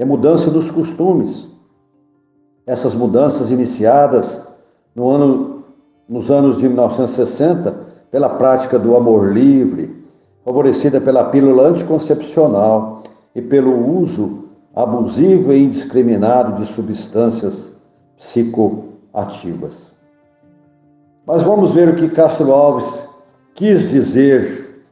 a 0.00 0.04
mudança 0.04 0.50
dos 0.50 0.70
costumes. 0.70 1.48
Essas 2.66 2.94
mudanças 2.94 3.50
iniciadas 3.50 4.42
no 4.94 5.10
ano, 5.10 5.64
nos 6.08 6.30
anos 6.30 6.58
de 6.58 6.68
1960 6.68 7.84
pela 8.10 8.28
prática 8.30 8.78
do 8.78 8.96
amor 8.96 9.32
livre, 9.32 10.04
favorecida 10.44 11.00
pela 11.00 11.24
pílula 11.24 11.68
anticoncepcional 11.68 13.02
e 13.34 13.42
pelo 13.42 13.98
uso 13.98 14.43
abusivo 14.74 15.52
e 15.52 15.62
indiscriminado 15.62 16.60
de 16.60 16.66
substâncias 16.66 17.72
psicoativas. 18.18 19.92
Mas 21.26 21.42
vamos 21.42 21.72
ver 21.72 21.88
o 21.88 21.94
que 21.94 22.08
Castro 22.08 22.52
Alves 22.52 23.08
quis 23.54 23.88
dizer. 23.88 24.84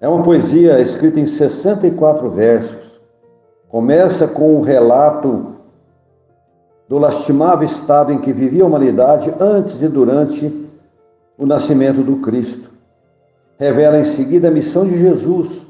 É 0.00 0.08
uma 0.08 0.22
poesia 0.22 0.80
escrita 0.80 1.20
em 1.20 1.26
64 1.26 2.30
versos. 2.30 3.00
Começa 3.68 4.26
com 4.26 4.56
um 4.56 4.60
relato 4.62 5.54
do 6.88 6.98
lastimável 6.98 7.64
estado 7.64 8.12
em 8.12 8.18
que 8.18 8.32
vivia 8.32 8.62
a 8.62 8.66
humanidade 8.66 9.32
antes 9.38 9.82
e 9.82 9.88
durante 9.88 10.70
o 11.36 11.44
nascimento 11.44 12.02
do 12.02 12.16
Cristo. 12.18 12.70
Revela 13.58 13.98
em 13.98 14.04
seguida 14.04 14.48
a 14.48 14.50
missão 14.50 14.86
de 14.86 14.98
Jesus 14.98 15.66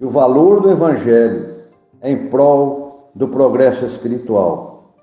e 0.00 0.04
o 0.04 0.10
valor 0.10 0.60
do 0.60 0.70
Evangelho 0.70 1.55
em 2.02 2.28
prol 2.28 3.10
do 3.14 3.28
progresso 3.28 3.84
espiritual. 3.84 4.94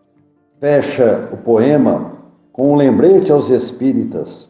Fecha 0.59 1.29
o 1.31 1.37
poema 1.37 2.13
com 2.51 2.71
um 2.71 2.75
lembrete 2.75 3.31
aos 3.31 3.49
espíritas. 3.49 4.49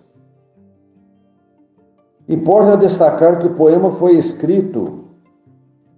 Importa 2.27 2.77
destacar 2.77 3.39
que 3.39 3.47
o 3.47 3.53
poema 3.53 3.91
foi 3.91 4.15
escrito 4.15 5.05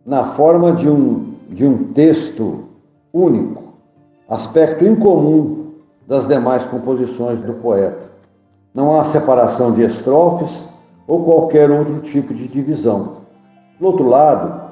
na 0.06 0.24
forma 0.24 0.72
de 0.72 0.90
um, 0.90 1.34
de 1.50 1.66
um 1.66 1.92
texto 1.94 2.66
único, 3.12 3.64
aspecto 4.30 4.86
incomum 4.86 5.72
das 6.08 6.28
demais 6.28 6.66
composições 6.68 7.40
do 7.40 7.54
poeta. 7.54 8.12
Não 8.74 8.96
há 8.96 9.04
separação 9.04 9.72
de 9.72 9.84
estrofes 9.84 10.68
ou 11.08 11.24
qualquer 11.24 11.72
outro 11.72 12.00
tipo 12.00 12.34
de 12.34 12.48
divisão. 12.48 13.14
Do 13.80 13.88
outro 13.88 14.08
lado, 14.08 14.64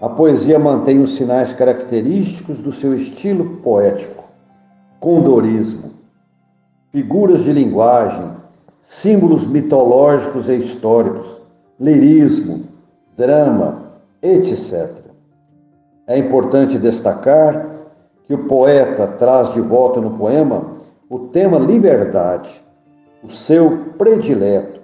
a 0.00 0.08
poesia 0.08 0.58
mantém 0.58 1.00
os 1.00 1.14
sinais 1.14 1.52
característicos 1.52 2.58
do 2.58 2.70
seu 2.70 2.94
estilo 2.94 3.56
poético: 3.62 4.24
condorismo, 5.00 5.92
figuras 6.92 7.44
de 7.44 7.52
linguagem, 7.52 8.30
símbolos 8.82 9.46
mitológicos 9.46 10.48
e 10.48 10.56
históricos, 10.56 11.40
lirismo, 11.80 12.64
drama, 13.16 13.90
etc. 14.20 14.90
É 16.06 16.18
importante 16.18 16.78
destacar 16.78 17.74
que 18.26 18.34
o 18.34 18.44
poeta 18.46 19.06
traz 19.06 19.54
de 19.54 19.60
volta 19.60 20.00
no 20.00 20.10
poema 20.18 20.76
o 21.08 21.20
tema 21.28 21.58
liberdade, 21.58 22.62
o 23.22 23.30
seu 23.30 23.92
predileto, 23.96 24.80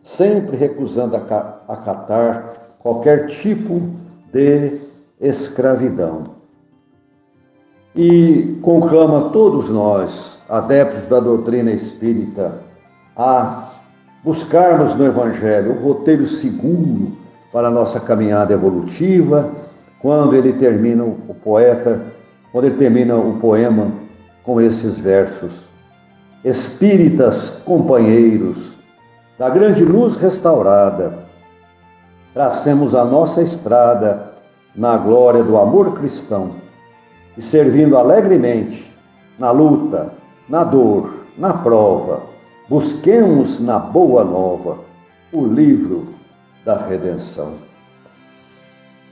sempre 0.00 0.56
recusando 0.56 1.16
acatar 1.16 2.52
qualquer 2.78 3.26
tipo 3.26 3.80
de 3.80 4.03
escravidão. 5.20 6.24
E 7.94 8.58
conclama 8.60 9.30
todos 9.30 9.70
nós, 9.70 10.42
adeptos 10.48 11.06
da 11.06 11.20
doutrina 11.20 11.70
espírita, 11.70 12.60
a 13.16 13.70
buscarmos 14.24 14.94
no 14.94 15.04
Evangelho 15.04 15.72
o 15.72 15.82
roteiro 15.82 16.26
seguro 16.26 17.12
para 17.52 17.68
a 17.68 17.70
nossa 17.70 18.00
caminhada 18.00 18.52
evolutiva 18.52 19.50
quando 20.00 20.34
ele 20.34 20.52
termina, 20.52 21.04
o 21.04 21.34
poeta, 21.42 22.04
quando 22.50 22.66
ele 22.66 22.76
termina 22.76 23.16
o 23.16 23.38
poema 23.38 23.92
com 24.42 24.60
esses 24.60 24.98
versos. 24.98 25.68
Espíritas 26.44 27.48
companheiros, 27.64 28.76
da 29.38 29.48
grande 29.48 29.84
luz 29.84 30.16
restaurada, 30.16 31.24
tracemos 32.34 32.94
a 32.94 33.04
nossa 33.04 33.40
estrada 33.40 34.32
na 34.74 34.96
glória 34.96 35.44
do 35.44 35.56
amor 35.56 35.94
cristão 35.94 36.50
e 37.38 37.42
servindo 37.42 37.96
alegremente 37.96 38.92
na 39.38 39.52
luta, 39.52 40.12
na 40.48 40.64
dor, 40.64 41.24
na 41.38 41.54
prova, 41.54 42.22
busquemos 42.68 43.60
na 43.60 43.78
boa 43.78 44.24
nova 44.24 44.78
o 45.32 45.46
livro 45.46 46.06
da 46.64 46.76
redenção. 46.76 47.52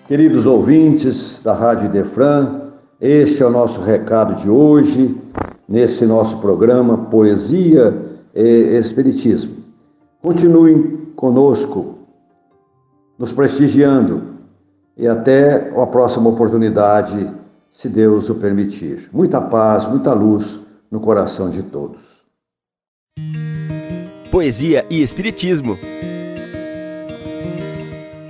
Queridos 0.07 0.45
ouvintes 0.45 1.41
da 1.43 1.53
Rádio 1.53 1.89
Defran, 1.89 2.63
este 3.01 3.43
é 3.43 3.47
o 3.47 3.51
nosso 3.51 3.81
recado 3.81 4.35
de 4.35 4.51
hoje, 4.51 5.17
nesse 5.69 6.05
nosso 6.07 6.39
programa 6.39 6.97
Poesia 6.97 7.97
e 8.35 8.77
Espiritismo. 8.79 9.57
Continuem 10.21 11.13
conosco, 11.17 12.02
nos 13.19 13.33
prestigiando 13.33 14.33
e 14.97 15.07
até 15.07 15.71
a 15.77 15.87
próxima 15.87 16.29
oportunidade, 16.29 17.33
se 17.71 17.89
Deus 17.89 18.29
o 18.29 18.35
permitir. 18.35 19.09
Muita 19.13 19.41
paz, 19.41 19.89
muita 19.89 20.13
luz 20.13 20.61
no 20.91 21.01
coração 21.01 21.49
de 21.49 21.63
todos. 21.63 22.01
Poesia 24.31 24.87
e 24.91 25.03
Espiritismo. 25.03 25.77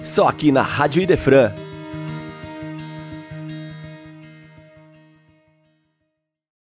Só 0.01 0.29
aqui 0.29 0.53
na 0.53 0.63
Rádio 0.63 1.03
Idefran 1.03 1.53